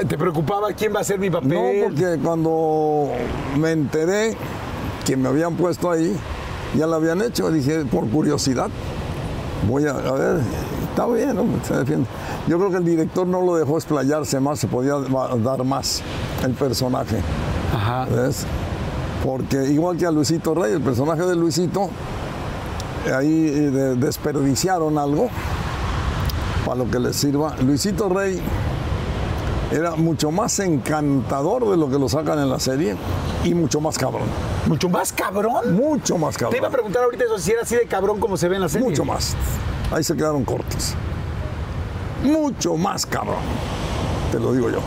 [0.06, 1.50] ¿Te preocupaba quién va a ser mi papel?
[1.50, 3.08] No, porque cuando
[3.58, 4.36] me enteré
[5.04, 6.14] que me habían puesto ahí,
[6.76, 8.68] ya lo habían hecho, dije, por curiosidad,
[9.66, 10.40] voy a, a ver,
[10.92, 11.44] está bien, ¿no?
[11.64, 12.06] se defiende.
[12.46, 16.02] Yo creo que el director no lo dejó explayarse más, se podía dar más
[16.44, 17.20] el personaje,
[17.74, 18.06] Ajá.
[18.06, 18.44] ¿ves?
[19.24, 21.88] Porque igual que a Luisito Rey, el personaje de Luisito,
[23.16, 25.28] ahí eh, de- desperdiciaron algo
[26.66, 27.54] para lo que les sirva.
[27.64, 28.40] Luisito Rey
[29.70, 32.94] era mucho más encantador de lo que lo sacan en la serie
[33.44, 34.24] y mucho más cabrón.
[34.66, 35.74] Mucho más cabrón.
[35.74, 36.72] Mucho más Te iba a cabrón.
[36.72, 38.86] preguntar ahorita eso, si era así de cabrón como se ve en la serie.
[38.88, 39.34] Mucho más.
[39.92, 40.94] Ahí se quedaron cortos.
[42.22, 43.36] Mucho más cabrón.
[44.30, 44.78] Te lo digo yo.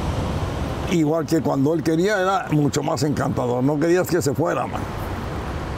[0.91, 3.63] Igual que cuando él quería era mucho más encantador.
[3.63, 4.81] No querías que se fuera, man.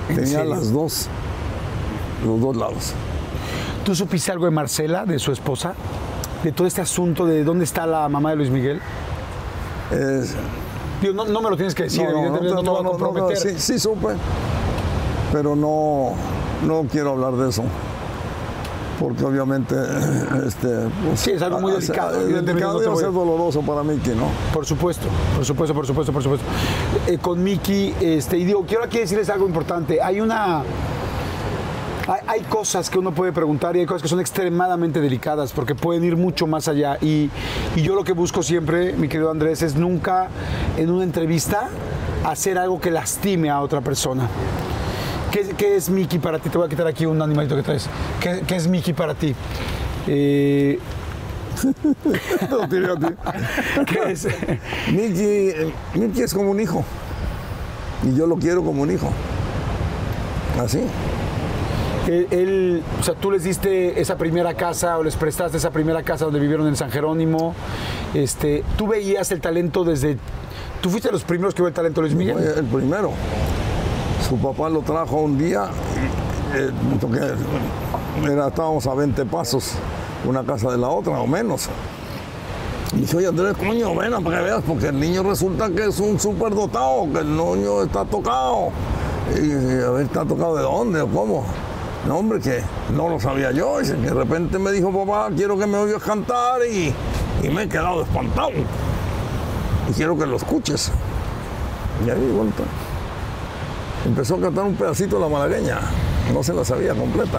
[0.07, 1.07] Tenía las dos,
[2.25, 2.93] los dos lados.
[3.83, 5.73] ¿Tú supiste algo de Marcela, de su esposa?
[6.43, 8.81] De todo este asunto de dónde está la mamá de Luis Miguel.
[9.91, 10.35] Es-
[11.01, 12.89] Digo, no, no me lo tienes que decir, no, evidentemente no, no, te voy a
[12.89, 13.37] comprometer.
[13.37, 14.15] sí, sí supe,
[15.31, 16.13] pero no,
[16.65, 17.63] no quiero hablar de eso.
[18.99, 19.75] Porque obviamente,
[20.47, 20.67] este,
[21.05, 24.29] pues, Sí, es algo muy delicado, Es delicado no a ser doloroso para Miki, ¿no?
[24.53, 27.11] Por supuesto, por supuesto, por supuesto, por supuesto, por supuesto.
[27.11, 30.01] Eh, con Miki, este, y digo, quiero aquí decirles algo importante.
[30.01, 30.63] Hay una.
[32.07, 35.75] Hay, hay cosas que uno puede preguntar y hay cosas que son extremadamente delicadas porque
[35.75, 36.97] pueden ir mucho más allá.
[37.01, 37.29] Y,
[37.75, 40.29] y yo lo que busco siempre, mi querido Andrés, es nunca
[40.77, 41.67] en una entrevista
[42.25, 44.29] hacer algo que lastime a otra persona.
[45.37, 46.49] ¿Qué, qué es Miki para ti?
[46.49, 47.87] Te voy a quitar aquí un animalito que traes.
[48.19, 49.35] ¿Qué, qué es Miki para ti?
[50.07, 50.79] Eh,
[52.69, 53.05] tiré a ti.
[53.85, 54.25] ¿Qué es?
[54.91, 56.83] Miki, eh, Miki es como un hijo.
[58.03, 59.11] Y yo lo quiero como un hijo.
[60.59, 60.81] Así.
[62.07, 66.01] Él, él- o sea, tú les diste esa primera casa o les prestaste esa primera
[66.01, 67.53] casa donde vivieron en San Jerónimo.
[68.15, 70.17] Este, tú veías el talento desde.
[70.81, 72.37] Tú fuiste de los primeros que vio el talento Luis Miguel.
[72.39, 73.11] El primero.
[74.27, 75.69] Su papá lo trajo un día,
[76.53, 76.69] eh,
[78.45, 79.71] estábamos a 20 pasos,
[80.27, 81.69] una casa de la otra o menos.
[82.93, 85.85] Y dije, oye Andrés, coño, ven a para que veas, porque el niño resulta que
[85.85, 88.69] es un súper dotado, que el niño está tocado.
[89.33, 91.45] Y dije, a ver, ¿está tocado de dónde o cómo?
[92.05, 92.61] No, hombre, que
[92.93, 93.79] no lo sabía yo.
[93.79, 96.93] Dice, que de repente me dijo, papá, quiero que me oigas cantar y,
[97.43, 98.51] y me he quedado espantado.
[99.89, 100.91] Y quiero que lo escuches.
[102.05, 102.51] Y ahí, bueno,
[104.05, 105.79] empezó a cantar un pedacito de la malagueña.
[106.33, 107.37] No se la sabía completa.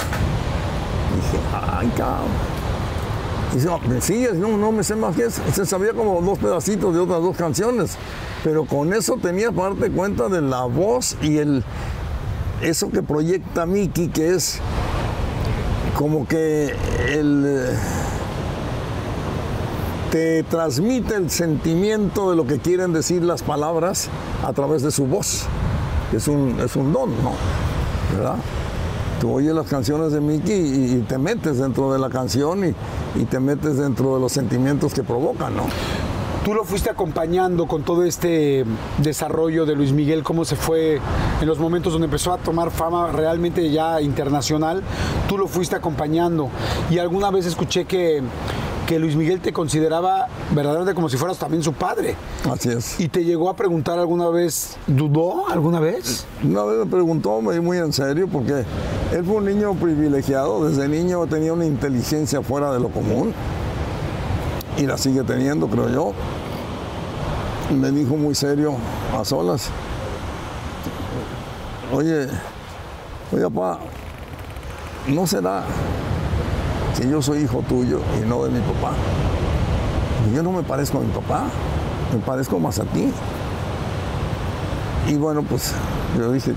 [1.15, 2.29] dije, ay, cabrón.
[3.55, 4.35] Dice, "Ah, ¿me sigues?
[4.35, 5.41] No, no me sé más que eso.
[5.53, 7.97] Se sabía como dos pedacitos de otras dos canciones.
[8.45, 11.65] Pero con eso tenía parte cuenta de la voz y el
[12.63, 14.59] eso que proyecta Miki, que es
[15.97, 16.75] como que
[17.09, 17.77] el, eh,
[20.11, 24.09] te transmite el sentimiento de lo que quieren decir las palabras
[24.45, 25.47] a través de su voz.
[26.13, 27.33] Es un, es un don, ¿no?
[28.15, 28.37] ¿Verdad?
[29.21, 32.75] Tú oyes las canciones de Mickey y, te metes dentro de la canción y,
[33.21, 35.65] y te metes dentro de los sentimientos que provocan, ¿no?
[36.45, 38.65] Tú lo fuiste acompañando con todo este
[39.03, 40.99] desarrollo de Luis Miguel, cómo se fue
[41.43, 44.83] en los momentos donde empezó a tomar fama realmente ya internacional.
[45.29, 46.49] Tú lo fuiste acompañando.
[46.91, 48.23] Y alguna vez escuché que,
[48.89, 52.17] que Luis Miguel te consideraba verdaderamente como si fueras también su padre.
[52.51, 52.99] Así es.
[52.99, 56.25] ¿Y te llegó a preguntar alguna vez, dudó alguna vez?
[56.43, 58.65] Una vez me preguntó, me di muy en serio, porque
[59.13, 63.35] él fue un niño privilegiado, desde niño tenía una inteligencia fuera de lo común,
[64.79, 66.13] y la sigue teniendo, creo yo.
[67.71, 68.73] Me dijo muy serio,
[69.15, 69.69] a solas,
[71.93, 72.27] oye,
[73.33, 73.81] oye, papá,
[75.09, 75.63] ¿no será
[76.99, 78.93] que yo soy hijo tuyo y no de mi papá?
[80.35, 81.45] Yo no me parezco a mi papá,
[82.13, 83.11] me parezco más a ti.
[85.09, 85.73] Y bueno, pues
[86.19, 86.53] yo dije,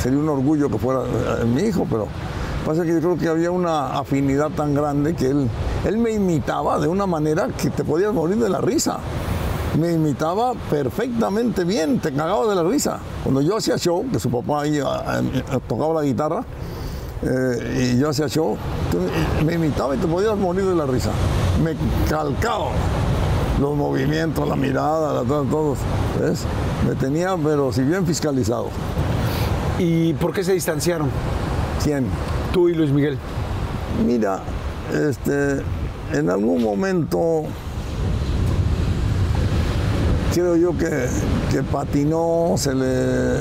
[0.00, 2.06] sería un orgullo que fuera eh, mi hijo, pero
[2.64, 5.50] pasa que yo creo que había una afinidad tan grande que él,
[5.84, 9.00] él me imitaba de una manera que te podías morir de la risa.
[9.78, 13.00] Me imitaba perfectamente bien, te cagaba de la risa.
[13.22, 14.80] Cuando yo hacía show, que su papá ahí
[15.68, 16.44] tocaba la guitarra,
[17.22, 18.56] eh, y yo hacía show,
[19.44, 21.10] me imitaba y te podías morir de la risa.
[21.62, 21.74] Me
[22.08, 22.70] calcaba
[23.60, 25.74] los movimientos, la mirada, la, todo,
[26.20, 26.44] ¿ves?
[26.86, 28.68] Me tenía, pero si bien fiscalizado.
[29.78, 31.10] ¿Y por qué se distanciaron?
[31.82, 32.06] ¿Quién?
[32.52, 33.18] Tú y Luis Miguel.
[34.06, 34.40] Mira,
[34.92, 35.62] este,
[36.12, 37.44] en algún momento
[40.32, 41.08] creo yo que,
[41.50, 43.38] que patinó, se le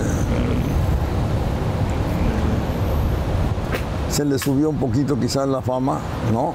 [4.17, 5.99] se le subió un poquito quizás la fama,
[6.33, 6.53] ¿no?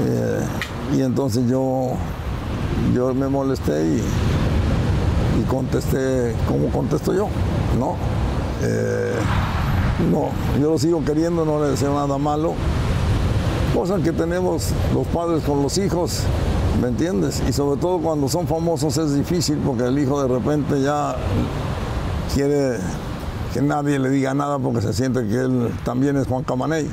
[0.00, 0.40] Eh,
[0.96, 1.92] y entonces yo,
[2.92, 4.02] yo me molesté y,
[5.48, 7.28] contesté como contesto yo,
[7.78, 7.94] ¿no?
[8.60, 9.14] Eh,
[10.10, 10.30] no,
[10.60, 12.54] yo lo sigo queriendo, no le deseo nada malo.
[13.72, 16.22] Cosa que tenemos los padres con los hijos,
[16.82, 17.40] ¿me entiendes?
[17.48, 21.14] Y sobre todo cuando son famosos es difícil porque el hijo de repente ya
[22.34, 22.78] quiere
[23.58, 26.88] que nadie le diga nada porque se siente que él también es Juan Camaney.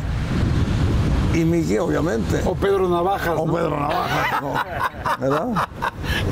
[1.34, 2.42] Y Miki, obviamente.
[2.46, 3.36] O Pedro Navajas.
[3.38, 5.48] O Pedro Navajas, ¿verdad?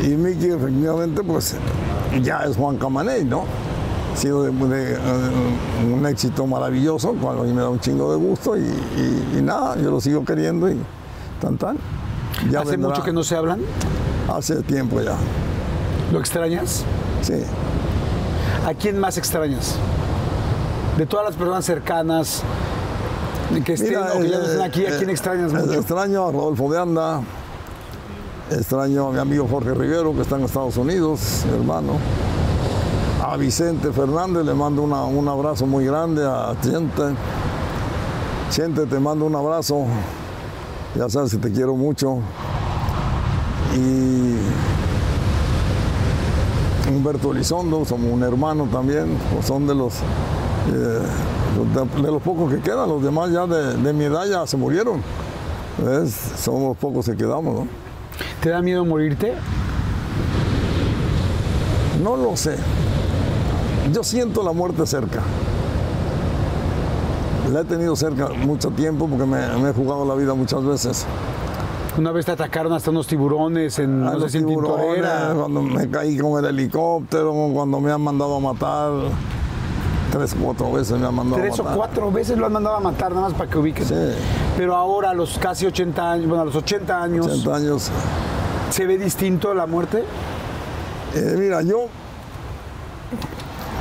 [0.01, 1.55] Y Miki, efectivamente, pues
[2.21, 3.43] ya es Juan Camaney, ¿no?
[4.13, 4.97] Ha sido de, eh,
[5.93, 9.91] un éxito maravilloso, cual a mí me da un chingo de gusto y, nada, yo
[9.91, 10.79] lo sigo queriendo y
[11.41, 11.77] tan tan.
[12.57, 13.61] ¿Hace mucho que no se hablan?
[14.33, 15.15] Hace tiempo ya.
[16.11, 16.85] ¿Lo extrañas?
[17.21, 17.43] Sí.
[18.65, 19.77] ¿A quién más extrañas?
[20.97, 22.43] De todas las personas cercanas
[23.65, 25.73] que estén o que ya no estén aquí, ¿a quién eh, extrañas mucho?
[25.73, 27.21] Extraño a Rodolfo de Anda,
[28.51, 31.93] extraño a mi amigo Jorge Rivero, que está en Estados Unidos, hermano.
[33.25, 37.03] A Vicente Fernández le mando un abrazo muy grande, a Chente.
[38.49, 39.85] Chente, te mando un abrazo,
[40.95, 42.19] ya sabes que te quiero mucho.
[43.75, 44.35] Y
[46.89, 49.93] Humberto Elizondo, somos un hermano también, son de los
[50.71, 50.99] eh,
[52.01, 55.01] de, los pocos que quedan, los demás ya de, mi edad ya se murieron.
[56.37, 57.67] Somos los pocos que quedamos, ¿no?
[58.41, 59.33] ¿Te da miedo morirte?
[62.03, 62.57] No lo sé.
[63.91, 65.21] Yo siento la muerte cerca.
[67.51, 71.05] La he tenido cerca mucho tiempo porque me, he jugado la vida muchas veces.
[71.97, 76.49] Una vez te atacaron hasta unos tiburones en, no sé Cuando me caí con el
[76.49, 78.91] helicóptero, cuando me han mandado a matar.
[80.13, 81.55] Tres cuatro veces me han mandado a matar.
[81.55, 83.87] Tres o cuatro veces lo han mandado a matar, nada más para que ubiquen.
[83.87, 83.95] Sí.
[84.55, 87.25] Pero ahora, a los casi 80 años, bueno, a los 80 años.
[87.25, 87.91] 80 años.
[88.69, 90.03] ¿Se ve distinto la muerte?
[91.15, 91.87] Eh, mira, yo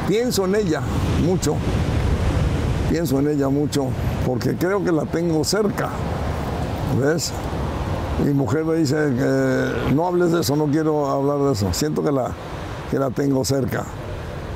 [0.09, 0.81] pienso en ella
[1.23, 1.55] mucho.
[2.89, 3.89] Pienso en ella mucho
[4.27, 5.91] porque creo que la tengo cerca.
[6.99, 7.31] ¿Ves?
[8.25, 11.69] Mi mujer me dice que no hables de eso, no quiero hablar de eso.
[11.75, 12.31] Siento que la,
[12.91, 13.85] que la tengo cerca.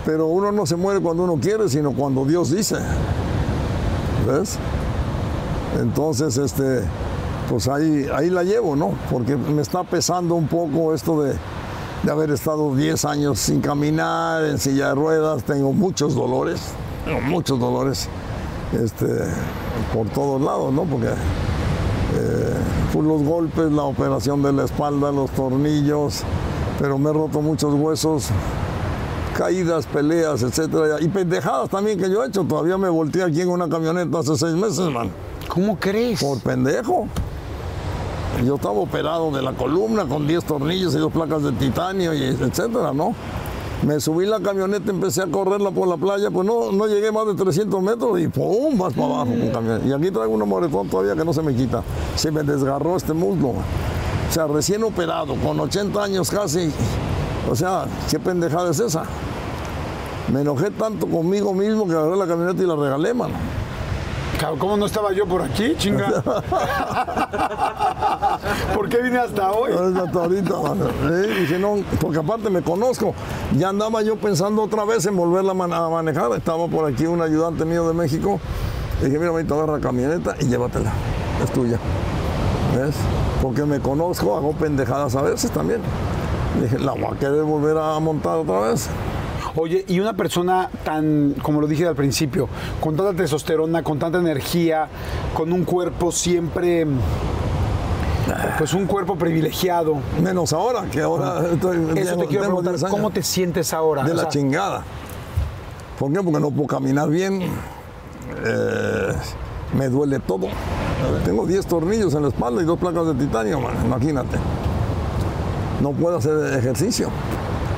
[0.06, 2.76] Pero uno no se muere cuando uno quiere, sino cuando Dios dice.
[4.26, 4.56] ¿Ves?
[5.80, 6.82] Entonces, este,
[7.50, 8.92] pues ahí, ahí la llevo, ¿no?
[9.10, 11.36] Porque me está pesando un poco esto de,
[12.10, 16.60] haber estado 10 años sin caminar, en silla de ruedas, tengo muchos dolores,
[17.04, 18.08] tengo muchos dolores
[18.80, 19.06] este,
[19.92, 20.84] por todos lados, ¿no?
[20.84, 22.54] Porque eh,
[22.94, 26.22] los golpes, la operación de la espalda, los tornillos,
[26.78, 28.28] pero me he roto muchos huesos,
[29.36, 32.44] caídas, peleas, etcétera, y pendejadas también que yo he hecho.
[32.44, 35.10] Todavía me volteé aquí en una camioneta hace seis meses, man.
[35.48, 36.22] ¿Cómo crees?
[36.22, 37.06] Por pendejo.
[38.44, 42.24] Yo estaba operado de la columna con 10 tornillos y dos placas de titanio, y
[42.24, 43.14] etcétera, ¿no?
[43.82, 47.26] Me subí la camioneta, empecé a correrla por la playa, pues no, no llegué más
[47.26, 48.76] de 300 metros y ¡pum!
[48.78, 49.86] vas para abajo con camioneta.
[49.86, 51.82] Y aquí traigo un moretón todavía que no se me quita.
[52.14, 53.48] Se me desgarró este muslo.
[53.48, 56.72] O sea, recién operado, con 80 años casi.
[57.50, 59.04] O sea, ¿qué pendejada es esa?
[60.32, 63.34] Me enojé tanto conmigo mismo que agarré la camioneta y la regalé, mano.
[64.58, 66.22] ¿Cómo no estaba yo por aquí, chinga?
[68.74, 69.72] ¿Por qué vine hasta hoy?
[69.72, 70.86] Hasta ahorita, mano.
[71.40, 73.14] Dije, no, porque aparte me conozco.
[73.56, 76.32] Ya andaba yo pensando otra vez en volverla a manejar.
[76.32, 78.38] Estaba por aquí un ayudante mío de México.
[79.02, 80.92] dije, mira, te agarra la camioneta y llévatela.
[81.42, 81.78] Es tuya.
[82.76, 82.94] ¿Ves?
[83.40, 85.80] Porque me conozco, hago pendejadas a veces también.
[86.62, 88.88] Dije, la voy a querer volver a montar otra vez.
[89.58, 92.46] Oye, y una persona tan, como lo dije al principio,
[92.78, 94.88] con tanta testosterona, con tanta energía,
[95.32, 96.86] con un cuerpo siempre,
[98.58, 99.96] pues un cuerpo privilegiado.
[100.22, 101.78] Menos ahora, que ahora estoy.
[101.96, 102.94] Eso te quiero preguntar, 10 años.
[102.94, 104.04] ¿cómo te sientes ahora?
[104.04, 104.84] De O la sea, chingada.
[105.98, 106.22] ¿Por qué?
[106.22, 107.40] Porque no puedo caminar bien.
[108.44, 109.12] Eh,
[109.76, 110.48] me duele todo.
[111.24, 114.36] Tengo 10 tornillos en la espalda y dos placas de titanio, man, imagínate.
[115.82, 117.08] No puedo hacer ejercicio.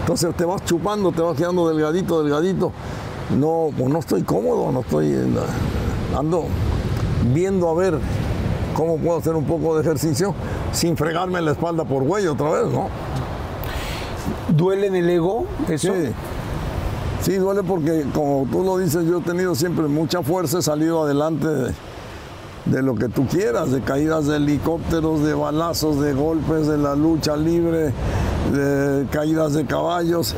[0.00, 2.72] Entonces te vas chupando, te vas quedando delgadito, delgadito.
[3.36, 5.10] No, pues no estoy cómodo, no estoy.
[5.12, 6.44] la- ando
[7.34, 7.98] viendo a ver
[8.74, 10.34] cómo puedo hacer un poco de ejercicio
[10.72, 12.88] sin fregarme la espalda por güey otra vez, ¿no?
[14.48, 15.92] ¿Duele en el ego eso?
[15.94, 16.12] Sí.
[17.20, 21.02] Sí, duele porque, como tú lo dices, yo he tenido siempre mucha fuerza, he salido
[21.02, 21.72] adelante de,
[22.68, 26.94] de lo que tú quieras, de caídas de helicópteros, de balazos, de golpes, de la
[26.94, 27.92] lucha libre,
[28.52, 30.34] de caídas de caballos.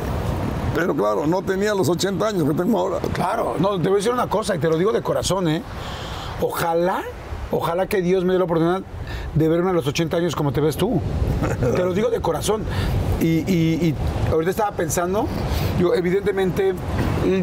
[0.73, 2.99] Pero claro, no tenía los 80 años que tengo ahora.
[3.13, 5.61] Claro, no, te voy a decir una cosa y te lo digo de corazón, ¿eh?
[6.39, 7.01] Ojalá,
[7.51, 8.81] ojalá que Dios me dé la oportunidad
[9.35, 11.01] de verme a los 80 años como te ves tú.
[11.75, 12.63] Te lo digo de corazón.
[13.19, 13.95] Y, y- y
[14.31, 15.27] ahorita estaba pensando,
[15.79, 16.73] yo evidentemente,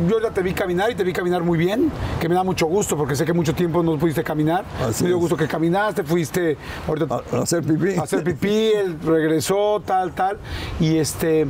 [0.09, 2.67] yo ya te vi caminar y te vi caminar muy bien, que me da mucho
[2.67, 4.65] gusto porque sé que mucho tiempo no pudiste caminar.
[4.89, 5.21] Así me dio es.
[5.21, 6.57] gusto que caminaste, fuiste
[6.87, 7.97] ahorita A, a hacer pipí.
[7.97, 10.39] a hacer pipí, él regresó, tal, tal.
[10.81, 11.47] Y este,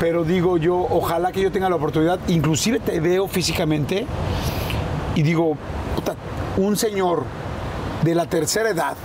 [0.00, 4.06] pero digo yo, ojalá que yo tenga la oportunidad, inclusive te veo físicamente
[5.14, 5.56] y digo,
[5.94, 6.14] puta,
[6.56, 7.24] un señor
[8.02, 8.96] de la tercera edad,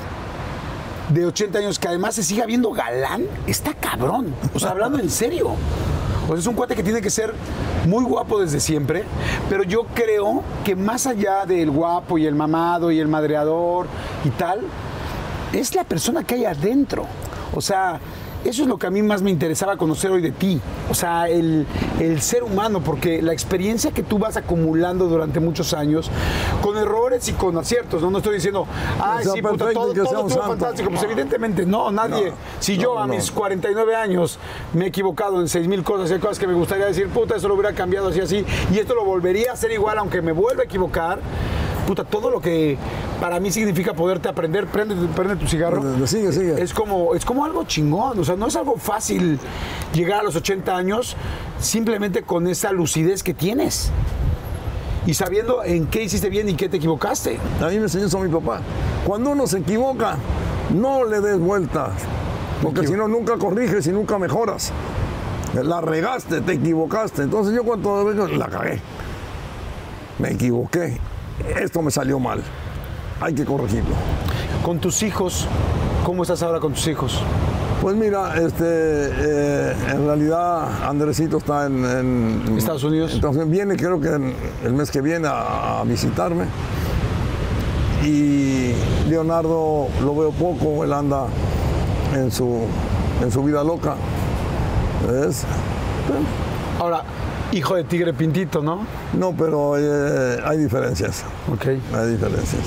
[1.09, 4.33] de 80 años, que además se siga viendo galán, está cabrón.
[4.53, 5.55] O sea, hablando en serio.
[6.29, 7.33] Sea, es un cuate que tiene que ser
[7.87, 9.03] muy guapo desde siempre,
[9.49, 13.87] pero yo creo que más allá del guapo y el mamado y el madreador
[14.23, 14.61] y tal,
[15.53, 17.07] es la persona que hay adentro.
[17.55, 17.99] O sea,
[18.45, 20.59] eso es lo que a mí más me interesaba conocer hoy de ti.
[20.89, 21.65] O sea, el,
[21.99, 26.09] el ser humano, porque la experiencia que tú vas acumulando durante muchos años,
[26.61, 28.65] con errores y con aciertos, no, no estoy diciendo,
[29.01, 30.47] ay, sea sí, puta, todo, todo un estuvo santo".
[30.47, 30.89] fantástico.
[30.89, 32.29] Pues evidentemente no, nadie.
[32.29, 34.39] No, si yo no, a mis 49 años
[34.73, 37.35] me he equivocado en 6 mil cosas, y hay cosas que me gustaría decir, puta,
[37.35, 40.31] eso lo hubiera cambiado así, así, y esto lo volvería a hacer igual, aunque me
[40.31, 41.19] vuelva a equivocar.
[41.89, 42.77] Puta, todo lo que
[43.19, 45.81] para mí significa poderte aprender, prende, prende tu cigarro.
[46.05, 46.61] Sigue, sigue.
[46.61, 49.39] Es como, es como algo chingón, o sea, no es algo fácil
[49.91, 51.17] llegar a los 80 años
[51.59, 53.89] simplemente con esa lucidez que tienes.
[55.07, 57.39] Y sabiendo en qué hiciste bien y qué te equivocaste.
[57.59, 58.61] A mí me enseñó eso mi papá.
[59.03, 60.15] Cuando uno se equivoca,
[60.75, 61.93] no le des vueltas.
[62.61, 64.71] Porque si no, nunca corriges y nunca mejoras.
[65.55, 67.23] La regaste, te equivocaste.
[67.23, 68.79] Entonces yo cuando la cagué.
[70.19, 70.99] Me equivoqué.
[71.61, 72.41] Esto me salió mal.
[73.21, 73.95] Hay que corregirlo.
[74.63, 75.47] Con tus hijos,
[76.05, 77.19] ¿cómo estás ahora con tus hijos?
[77.81, 83.13] Pues mira, este, eh, en realidad Andresito está en, en- Estados Unidos.
[83.13, 84.33] Entonces viene, creo que en-
[84.65, 86.45] el mes que viene a, a visitarme.
[88.03, 88.73] Y
[89.09, 91.25] Leonardo lo veo poco, él anda
[92.15, 92.61] en su,
[93.21, 93.95] en su vida loca.
[95.09, 95.43] ¿Ves?
[96.79, 97.03] Ahora,
[97.51, 98.85] hijo de tigre pintito, ¿no?
[99.13, 101.23] No, pero eh, hay diferencias.
[101.51, 101.65] Ok.
[101.67, 102.61] Hay diferencias.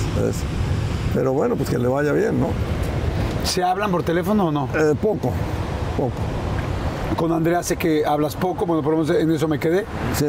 [1.15, 2.49] Pero bueno, pues que le vaya bien, ¿no?
[3.45, 4.69] ¿Se hablan por teléfono o no?
[4.75, 5.33] Eh, poco,
[5.97, 6.13] poco.
[7.17, 9.85] Con Andrea sé que hablas poco, bueno, por lo menos en eso me quedé.
[10.15, 10.27] Sí,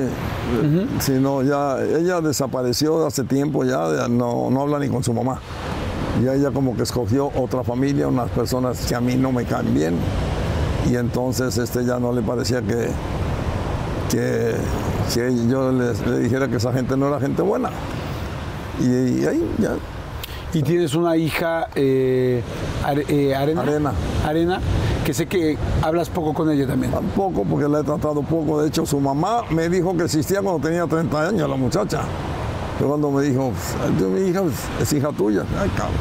[0.99, 5.13] sí, no, ya, ella desapareció hace tiempo, ya ya no, no habla ni con su
[5.13, 5.39] mamá.
[6.23, 9.73] Ya ella como que escogió otra familia, unas personas que a mí no me caen
[9.73, 9.95] bien.
[10.89, 12.89] Y entonces este ya no le parecía que,
[14.09, 14.55] que,
[15.13, 17.69] que yo le dijera que esa gente no era gente buena.
[18.79, 19.75] Y, y ahí ya,
[20.53, 22.41] Y tienes una hija, eh,
[22.83, 23.61] Are- eh, Arena.
[23.61, 23.93] Arena.
[24.25, 24.59] Arena,
[25.05, 26.91] que sé que hablas poco con ella también.
[26.91, 28.61] tampoco porque la he tratado poco.
[28.61, 32.01] De hecho, su mamá me dijo que existía cuando tenía 30 años, la muchacha.
[32.77, 34.41] Pero cuando me dijo, "Pues, mi hija
[34.81, 35.95] es hija tuya, ay cabrón.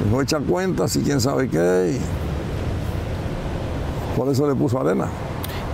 [0.00, 1.98] Me dijo, echa cuentas y quién sabe qué.
[1.98, 2.00] y
[4.18, 5.08] por eso le puso arena.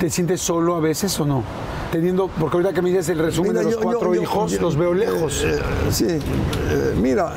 [0.03, 1.45] ¿Te sientes solo a veces o no?
[1.93, 4.51] Teniendo, porque ahorita que me dices el resumen Mira, de los yo- cuatro yo- hijos,
[4.51, 5.45] yo- los veo lejos.
[5.45, 7.35] Eh, eh, sí, eh, mira,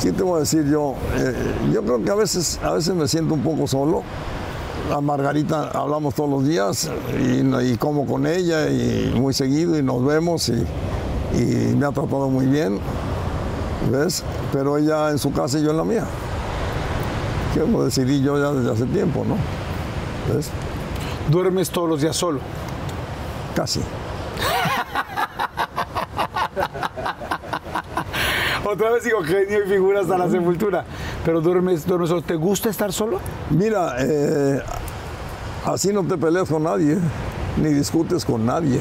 [0.00, 1.32] sí te voy a decir yo, eh,
[1.72, 4.02] yo creo que a veces, a veces me siento un poco solo.
[4.92, 9.84] A Margarita hablamos todos los días y, y como con ella y muy seguido y
[9.84, 10.64] nos vemos y,
[11.38, 12.80] y me ha tratado muy bien,
[13.92, 14.24] ¿ves?
[14.52, 16.06] Pero ella en su casa y yo en la mía.
[17.54, 19.36] Que lo decidí yo ya desde hace tiempo, ¿no?
[20.34, 20.48] ¿Ves?
[21.30, 22.40] Duermes todos los días solo.
[23.54, 23.80] Casi.
[28.64, 30.84] Otra vez digo genio y figura hasta la sepultura.
[31.24, 32.22] Pero duermes, duermes solo.
[32.22, 33.20] ¿Te gusta estar solo?
[33.50, 34.60] Mira, eh,
[35.64, 36.98] así no te peleas con nadie.
[37.56, 38.80] ni discutes con nadie.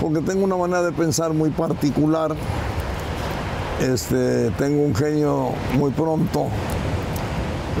[0.00, 2.34] Porque tengo una manera de pensar muy particular.
[3.80, 6.48] Este, tengo un genio muy pronto.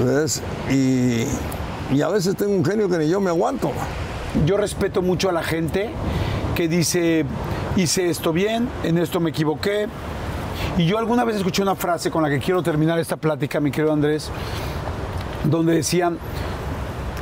[0.04, 0.42] ¿Ves?
[0.70, 1.26] Y,
[1.92, 3.70] y a veces tengo un genio que ni yo me aguanto.
[4.46, 5.90] Yo respeto mucho a la gente
[6.54, 7.24] que dice,
[7.76, 9.86] hice esto bien, en esto me equivoqué.
[10.78, 13.70] Y yo alguna vez escuché una frase con la que quiero terminar esta plática, mi
[13.70, 14.30] querido Andrés,
[15.44, 16.18] donde decían,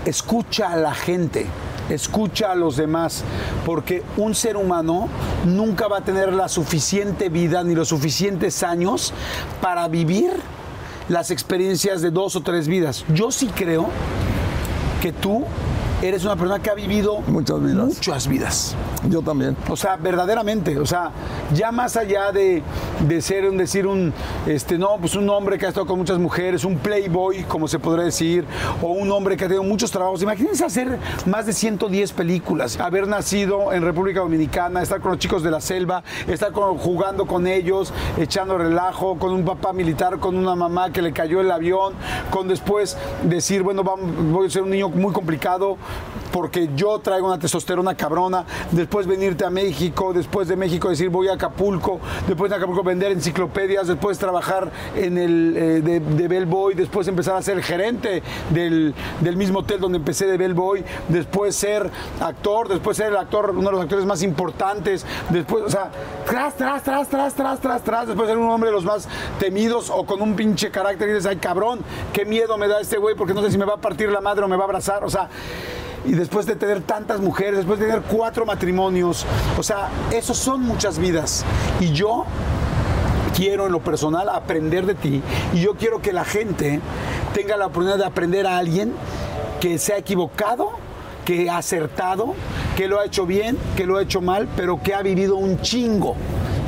[0.05, 1.47] escucha a la gente,
[1.91, 3.25] escucha a los demás,
[3.67, 5.09] porque un ser humano
[5.45, 9.13] nunca va a tener la suficiente vida ni los suficientes años
[9.61, 10.33] para vivir
[11.09, 13.05] las experiencias de dos o tres vidas.
[13.13, 13.89] Yo sí creo
[15.03, 15.45] que tú
[16.03, 17.85] eres una persona que ha vivido Muchas vidas.
[17.87, 18.77] Muchas vidas.
[19.09, 19.57] Yo también.
[19.69, 21.11] O sea, verdaderamente, o sea,
[21.55, 22.63] ya más allá de,
[23.07, 24.13] de ser un decir un
[24.47, 27.79] este no, pues un hombre que ha estado con muchas mujeres, un playboy, como se
[27.79, 28.45] podría decir,
[28.83, 30.23] o un hombre que ha tenido muchos trabajos.
[30.23, 35.43] Imagínense hacer más de 110 películas, haber nacido en República Dominicana, estar con los chicos
[35.43, 40.37] de la selva, estar con- jugando con ellos, echando relajo, con un papá militar, con
[40.37, 41.93] una mamá que le cayó el avión,
[42.31, 45.77] con después decir, bueno, vamos, voy a ser un niño muy complicado
[46.33, 51.29] porque yo traigo una testosterona cabrona, después venirte a México, después de México decir voy
[51.29, 56.75] a Acapulco, después de Acapulco vender enciclopedias, después trabajar en el eh, de, de Bellboy,
[56.75, 61.91] después empezar a ser gerente del, del mismo hotel donde empecé de Bellboy, después ser
[62.21, 65.91] actor, después ser el actor, uno de los actores más importantes, después, o sea,
[66.27, 69.91] tras, tras, tras, tras, tras, tras, tras, después ser un hombre de los más temidos
[69.91, 71.81] o con un pinche carácter y dices, ay cabrón,
[72.13, 74.21] qué miedo me da este güey porque no sé si me va a partir la
[74.21, 75.29] madre o me va a abrazar, o sea,
[76.05, 79.25] y después de tener tantas mujeres, después de tener cuatro matrimonios,
[79.59, 81.45] o sea, esos son muchas vidas.
[81.81, 82.25] Y yo
[83.35, 85.23] quiero en lo personal aprender de ti
[85.55, 86.81] y yo quiero que la gente
[87.33, 88.93] tenga la oportunidad de aprender a alguien
[89.61, 90.71] que se ha equivocado,
[91.25, 92.35] que ha acertado,
[92.77, 95.61] que lo ha hecho bien, que lo ha hecho mal, pero que ha vivido un
[95.61, 96.17] chingo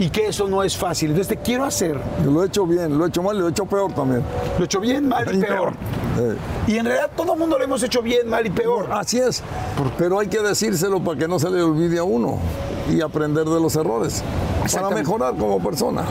[0.00, 1.10] y que eso no es fácil.
[1.10, 3.50] Entonces te quiero hacer, Yo lo he hecho bien, lo he hecho mal lo he
[3.50, 4.22] hecho peor también.
[4.56, 5.72] lo he hecho bien, mal y Y peor.
[6.18, 6.36] Eh,
[6.68, 8.88] Y en realidad todo el mundo lo hemos hecho bien, mal y peor.
[8.92, 9.42] así es.
[9.98, 12.38] Pero hay que decírselo para que no se le olvide a uno
[12.90, 14.22] y aprender de los errores.
[14.72, 16.04] Para mejorar como persona.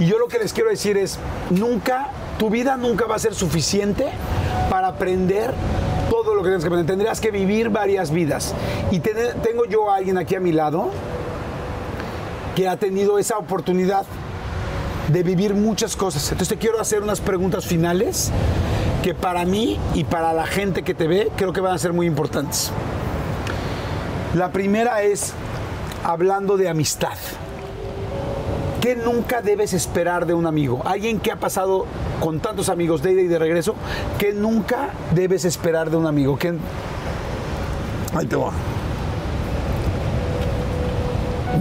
[0.00, 1.18] Y yo lo que les quiero decir es,
[1.50, 2.08] nunca,
[2.38, 4.06] tu vida nunca va a ser suficiente
[4.70, 5.52] para aprender
[6.10, 6.86] todo lo que tienes que aprender.
[6.86, 8.54] Tendrías que vivir varias vidas.
[8.90, 10.90] Y tengo yo a alguien aquí a mi lado
[12.56, 14.04] que ha tenido esa oportunidad
[15.12, 16.24] de vivir muchas cosas.
[16.32, 18.32] Entonces te quiero hacer unas preguntas finales
[19.04, 21.92] que para mí y para la gente que te ve creo que van a ser
[21.92, 22.72] muy importantes.
[24.34, 25.32] La primera es
[26.02, 27.12] hablando de amistad.
[28.80, 30.80] ¿Qué nunca debes esperar de un amigo?
[30.84, 31.86] Alguien que ha pasado
[32.20, 33.74] con tantos amigos de ida y de regreso,
[34.18, 36.38] ¿qué nunca debes esperar de un amigo?
[36.38, 36.54] ¿Qué-
[38.14, 38.50] Ahí te va.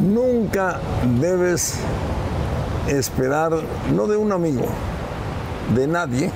[0.01, 0.79] Nunca
[1.19, 1.75] debes
[2.87, 3.53] esperar,
[3.95, 4.65] no de un amigo,
[5.73, 6.31] de nadie.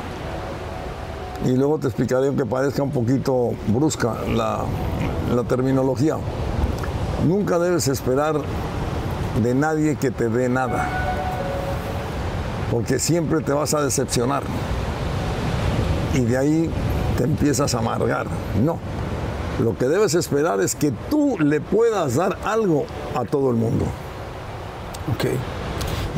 [1.45, 4.65] Y luego te explicaré, aunque parezca un poquito brusca la,
[5.33, 6.17] la terminología.
[7.27, 8.41] Nunca debes esperar
[9.41, 10.87] de nadie que te dé nada.
[12.71, 14.43] Porque siempre te vas a decepcionar.
[16.13, 16.69] Y de ahí
[17.17, 18.27] te empiezas a amargar.
[18.63, 18.77] No.
[19.59, 22.85] Lo que debes esperar es que tú le puedas dar algo
[23.15, 23.85] a todo el mundo.
[25.13, 25.25] Ok.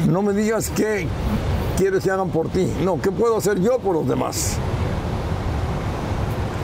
[0.07, 1.07] No me digas qué
[1.77, 2.71] quieres que hagan por ti.
[2.83, 4.57] No, ¿qué puedo hacer yo por los demás?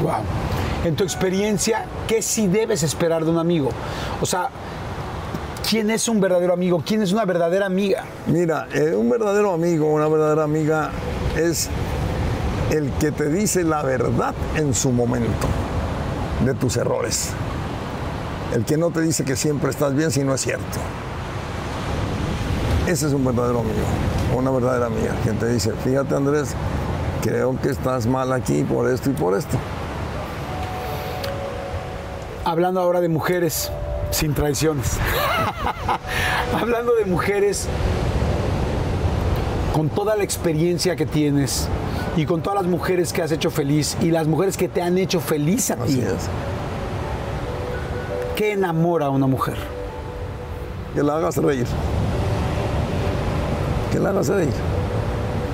[0.02, 0.24] Wow.
[0.86, 3.70] En tu experiencia, ¿qué sí debes esperar de un amigo?
[4.22, 4.50] O sea,
[5.68, 6.82] ¿quién es un verdadero amigo?
[6.86, 8.06] ¿Quién es una verdadera amiga?
[8.28, 10.92] Mira, eh, un verdadero amigo, una verdadera amiga
[11.36, 11.70] es
[12.72, 15.48] el que te dice la verdad en su momento
[16.46, 17.32] de tus errores.
[18.54, 20.80] El que no te dice que siempre estás bien si no es cierto.
[22.88, 23.86] Ese es un verdadero amigo,
[24.36, 26.50] una verdadera amiga, quien te dice, fíjate Andrés,
[27.22, 29.58] creo que estás mal aquí por esto y por esto.
[32.46, 33.70] Hablando ahora de mujeres
[34.12, 34.94] sin traiciones.
[36.62, 37.68] Hablando de mujeres
[39.74, 41.68] con toda la experiencia que tienes
[42.16, 44.98] y con todas las mujeres que has hecho feliz y las mujeres que te han
[44.98, 46.00] hecho feliz a Así ti.
[46.02, 46.30] es.
[48.38, 49.56] ¿Qué enamora a una mujer?
[50.94, 51.66] Que la hagas reír.
[53.92, 54.54] Que la hagas reír.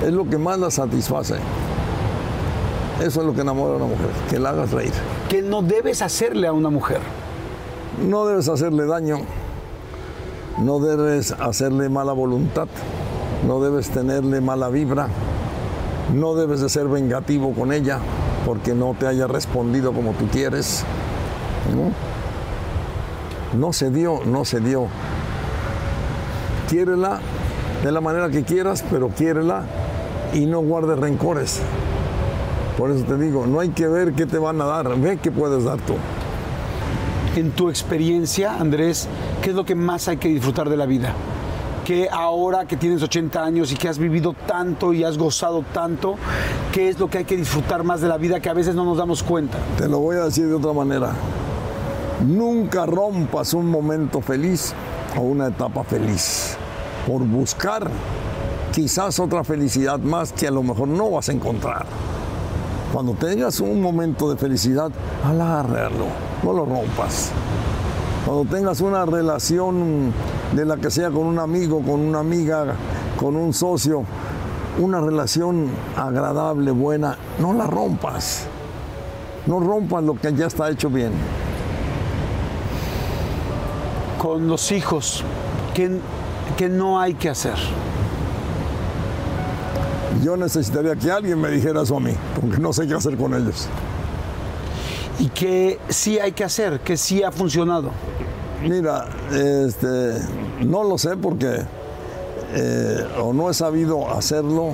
[0.04, 1.36] Es lo que más la satisface.
[3.02, 4.92] Eso es lo que enamora a una mujer, que la hagas reír.
[5.30, 6.98] ¿Qué no debes hacerle a una mujer?
[8.06, 9.20] No debes hacerle daño,
[10.58, 12.68] no debes hacerle mala voluntad,
[13.46, 15.08] no debes tenerle mala vibra,
[16.12, 17.98] no debes de ser vengativo con ella
[18.44, 20.84] porque no te haya respondido como tú quieres.
[21.74, 22.13] ¿no?
[23.58, 24.88] No se dio, no se dio.
[26.68, 27.20] Quiérela
[27.82, 29.64] de la manera que quieras, pero quiérela
[30.32, 31.60] y no guardes rencores.
[32.78, 35.30] Por eso te digo, no hay que ver qué te van a dar, ve qué
[35.30, 35.94] puedes dar tú.
[37.36, 39.08] En tu experiencia, Andrés,
[39.42, 41.12] ¿qué es lo que más hay que disfrutar de la vida?
[41.84, 46.16] Que ahora que tienes 80 años y que has vivido tanto y has gozado tanto,
[46.72, 48.84] ¿qué es lo que hay que disfrutar más de la vida que a veces no
[48.84, 49.58] nos damos cuenta?
[49.76, 51.12] Te lo voy a decir de otra manera.
[52.22, 54.72] Nunca rompas un momento feliz
[55.16, 56.56] o una etapa feliz
[57.06, 57.90] por buscar
[58.72, 61.86] quizás otra felicidad más que a lo mejor no vas a encontrar.
[62.92, 64.90] Cuando tengas un momento de felicidad,
[65.24, 66.06] alárralo,
[66.42, 67.30] no lo rompas.
[68.24, 70.12] Cuando tengas una relación
[70.54, 72.74] de la que sea con un amigo, con una amiga,
[73.18, 74.04] con un socio,
[74.78, 78.46] una relación agradable, buena, no la rompas.
[79.46, 81.12] No rompas lo que ya está hecho bien.
[84.24, 85.22] Con los hijos,
[85.74, 86.00] ¿qué,
[86.56, 87.52] qué no hay que hacer?
[90.22, 93.34] Yo necesitaría que alguien me dijera eso a mí, porque no sé qué hacer con
[93.34, 93.68] ellos.
[95.18, 96.80] ¿Y qué sí hay que hacer?
[96.80, 97.90] ¿Qué sí ha funcionado?
[98.62, 100.14] Mira, este,
[100.64, 101.58] no lo sé porque
[102.54, 104.68] eh, o no he sabido hacerlo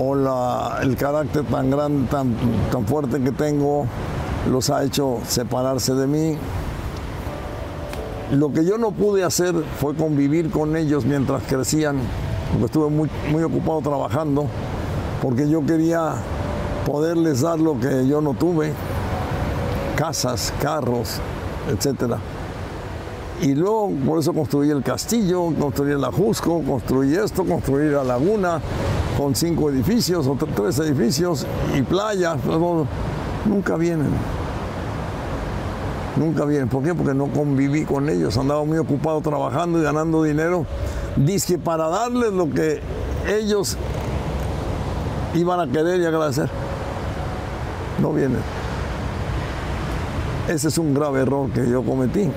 [0.00, 2.32] o la- el carácter tan grande, tan,
[2.70, 3.86] tan fuerte que tengo
[4.48, 6.38] los ha hecho separarse de mí.
[8.32, 11.96] Lo que yo no pude hacer fue convivir con ellos mientras crecían,
[12.52, 13.08] porque estuve muy,
[13.42, 14.46] ocupado trabajando,
[15.22, 16.14] porque yo quería
[16.86, 18.72] poderles dar lo que yo no tuve,
[19.96, 21.20] casas, carros,
[21.72, 22.18] etcétera.
[23.40, 28.60] Y luego por eso construí el castillo, construí el Ajusco, construí esto, construí la laguna
[29.16, 31.46] con cinco edificios o tre- tres edificios
[31.76, 32.36] y playas.
[32.44, 32.86] pero
[33.46, 34.10] nunca vienen.
[36.18, 36.68] Nunca vienen.
[36.68, 36.94] ¿Por qué?
[36.94, 38.36] Porque no conviví con ellos.
[38.36, 40.66] Andaba muy ocupado trabajando y ganando dinero.
[41.16, 42.80] Dice para darles lo que
[43.28, 43.76] ellos
[45.34, 46.50] iban a querer y agradecer.
[48.00, 48.40] No vienen.
[50.48, 52.28] Ese es un grave error que yo cometí.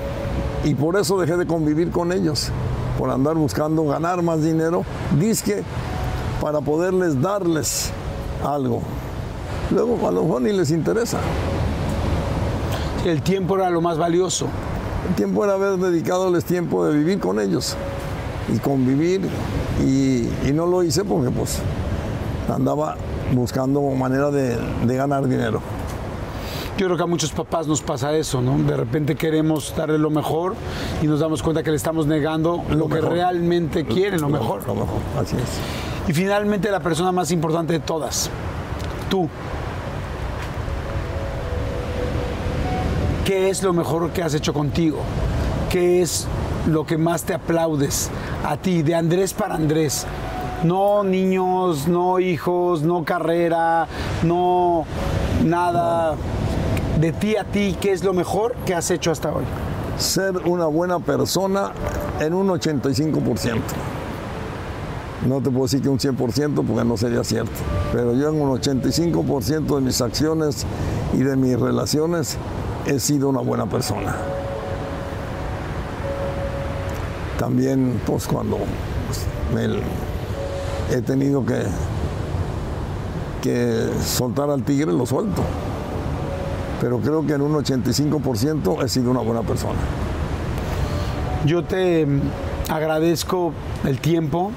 [0.64, 2.50] Y por eso dejé de convivir con ellos,
[2.98, 4.84] por andar buscando ganar más dinero,
[5.18, 5.64] disque
[6.40, 7.90] para poderles darles
[8.44, 8.82] algo.
[9.70, 11.18] Luego a lo mejor ni les interesa.
[13.04, 14.46] El tiempo era lo más valioso.
[15.08, 17.76] El tiempo era haber dedicadores tiempo de vivir con ellos
[18.54, 19.22] y convivir
[19.84, 21.60] y, y no lo hice porque pues
[22.48, 22.96] andaba
[23.32, 24.56] buscando manera de,
[24.86, 25.60] de ganar dinero.
[26.78, 28.56] Yo creo que a muchos papás nos pasa eso, ¿no?
[28.58, 30.54] De repente queremos darle lo mejor
[31.02, 34.66] y nos damos cuenta que le estamos negando lo, que realmente quieren, lo mejor.
[34.66, 36.08] Lo mejor, así es.
[36.08, 38.30] Y finalmente la persona más importante de todas,
[39.10, 39.28] tú.
[43.24, 44.98] ¿Qué es lo mejor que has hecho contigo?
[45.70, 46.26] ¿Qué es
[46.66, 48.10] lo que más te aplaudes
[48.44, 50.06] a ti, de Andrés para Andrés?
[50.64, 53.86] No niños, no hijos, no carrera,
[54.22, 54.84] no
[55.44, 56.14] nada.
[57.00, 59.44] De ti a ti, ¿qué es lo mejor que has hecho hasta hoy?
[59.98, 61.72] ser una buena persona
[62.20, 63.60] en un 85%.
[65.26, 67.52] No te puedo decir que un 100% porque no sería cierto,
[67.92, 70.66] pero yo en un 85% de mis acciones
[71.12, 72.36] y de mis relaciones
[72.86, 74.14] he sido una buena persona.
[77.38, 78.58] También, pues cuando
[79.06, 79.80] pues,
[80.90, 81.62] he tenido que,
[83.42, 85.42] que soltar al tigre, lo suelto.
[86.80, 89.78] Pero creo que en un 85% he sido una buena persona.
[91.44, 92.20] Yo te mm,
[92.68, 93.52] agradezco
[93.84, 94.52] el tiempo.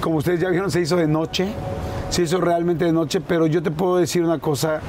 [0.00, 1.52] Como ustedes ya vieron, se hizo de noche.
[2.10, 4.80] Se hizo realmente de noche, pero yo te puedo decir una cosa,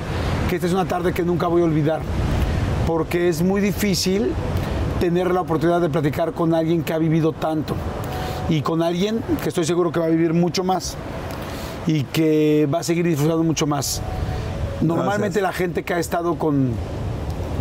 [0.49, 2.01] que esta es una tarde que nunca voy a olvidar,
[2.85, 4.31] porque es muy difícil
[4.99, 7.75] tener la oportunidad de platicar con alguien que ha vivido tanto
[8.47, 10.95] y con alguien que estoy seguro que va a vivir mucho más
[11.87, 14.01] y que va a seguir disfrutando mucho más.
[14.81, 15.43] Normalmente Gracias.
[15.43, 16.71] la gente que ha estado con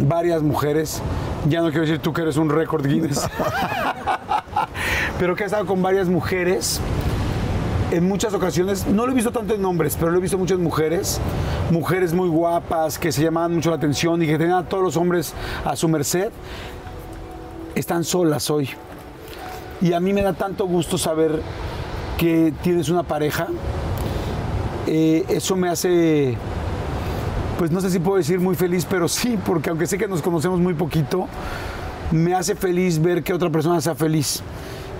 [0.06, 1.00] varias mujeres,
[1.48, 3.28] ya no quiero decir tú que eres un récord Guinness,
[5.18, 6.80] pero que ha estado con varias mujeres,
[7.94, 10.58] en muchas ocasiones, no lo he visto tanto en hombres, pero lo he visto muchas
[10.58, 11.20] mujeres,
[11.70, 14.96] mujeres muy guapas que se llamaban mucho la atención y que tenían a todos los
[14.96, 15.32] hombres
[15.64, 16.30] a su merced,
[17.76, 18.68] están solas hoy.
[19.80, 21.40] Y a mí me da tanto gusto saber
[22.18, 23.46] que tienes una pareja.
[24.88, 26.36] Eh, eso me hace,
[27.58, 30.20] pues no sé si puedo decir muy feliz, pero sí, porque aunque sé que nos
[30.20, 31.28] conocemos muy poquito,
[32.10, 34.42] me hace feliz ver que otra persona sea feliz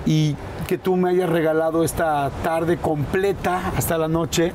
[0.06, 0.36] y
[0.66, 4.52] que tú me hayas regalado esta tarde completa hasta la noche.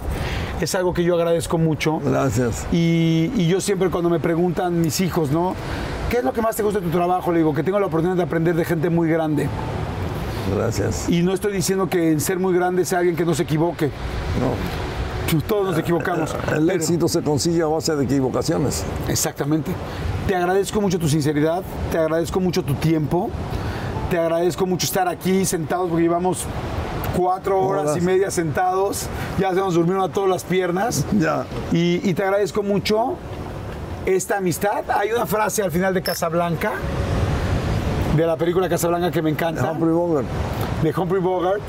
[0.62, 2.00] Es algo que yo agradezco mucho.
[2.04, 2.68] Gracias.
[2.72, 5.56] Y, y yo siempre cuando me preguntan mis hijos, ¿no?
[6.10, 7.32] ¿qué es lo que más te gusta de tu trabajo?
[7.32, 9.48] Le digo, que tengo la oportunidad de aprender de gente muy grande.
[10.56, 11.08] Gracias.
[11.08, 13.86] Y no estoy diciendo que en ser muy grande sea alguien que no se equivoque.
[14.40, 15.40] No.
[15.48, 16.34] Todos nos equivocamos.
[16.52, 18.84] El Pero- éxito se consigue a base de equivocaciones.
[19.08, 19.72] Exactamente.
[20.28, 21.62] Te agradezco mucho tu sinceridad,
[21.92, 23.30] te agradezco mucho tu tiempo,
[24.10, 26.46] te agradezco mucho estar aquí sentados porque llevamos
[27.16, 27.98] cuatro horas, Horas.
[27.98, 29.08] y media sentados,
[29.40, 31.46] ya se nos durmieron a todas las piernas Ya.
[31.72, 33.16] y, y te agradezco mucho
[34.06, 34.84] esta amistad.
[34.90, 36.72] Hay una frase al final de Casablanca,
[38.16, 40.28] de la película Casablanca que me encanta Humphrey Bogart.
[40.82, 41.62] de Humphrey Bogart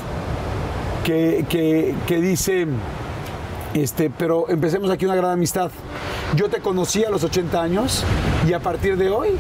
[1.04, 2.66] que, que- que dice,
[3.74, 5.70] este, pero empecemos aquí una gran amistad.
[6.36, 8.04] Yo te conocí a los 80 años
[8.48, 9.30] y a partir de hoy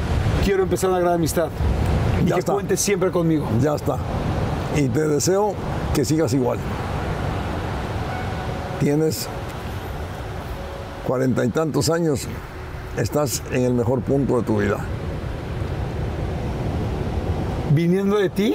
[0.44, 1.48] quiero empezar una gran amistad.
[2.24, 2.52] Y Ya que está.
[2.52, 3.46] cuentes siempre conmigo.
[3.60, 3.96] Ya está.
[4.76, 5.54] Y te deseo
[5.94, 6.58] que sigas igual.
[8.80, 9.28] Tienes
[11.06, 12.26] cuarenta y tantos años,
[12.96, 14.78] estás en el mejor punto de tu vida.
[17.72, 18.54] Viniendo de ti,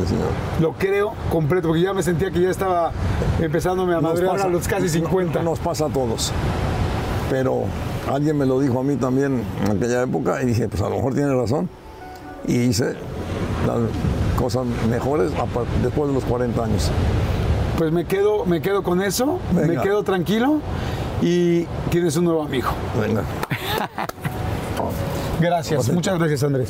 [0.00, 0.28] Sí, señor.
[0.60, 2.92] lo creo completo, porque ya me sentía que ya estaba
[3.40, 5.42] empezándome a madrear pasa- a los casi 50.
[5.42, 6.32] Nos pasa a todos.
[7.30, 7.64] Pero
[8.10, 10.96] alguien me lo dijo a mí también en aquella época y dije, pues a lo
[10.96, 11.68] mejor tiene razón.
[12.46, 12.94] Y hice
[13.66, 13.78] las
[14.38, 15.32] cosas mejores
[15.82, 16.90] después de los 40 años.
[17.76, 20.60] Pues me quedo, me quedo con eso, me quedo tranquilo
[21.22, 22.70] y tienes un nuevo amigo.
[23.00, 23.22] Venga.
[25.40, 26.68] Gracias, muchas gracias Andrés.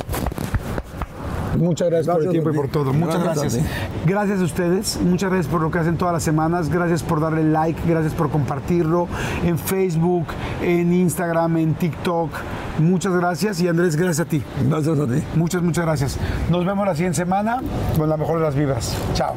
[1.59, 2.93] Muchas gracias, por el tiempo a y por todo.
[2.93, 3.65] Muchas Gracias gracias.
[4.05, 7.43] Gracias a ustedes, muchas gracias por lo que hacen todas las semanas, gracias por darle
[7.43, 9.07] like, gracias por compartirlo
[9.45, 10.25] en Facebook,
[10.61, 12.31] en Instagram, en TikTok.
[12.79, 14.41] Muchas gracias y Andrés, gracias a ti.
[14.67, 15.23] Gracias a ti.
[15.35, 16.17] Muchas, muchas gracias.
[16.49, 17.61] Nos vemos la siguiente semana
[17.97, 18.95] con la mejor de las vibras.
[19.13, 19.35] Chao.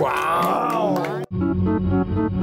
[0.00, 1.19] Thank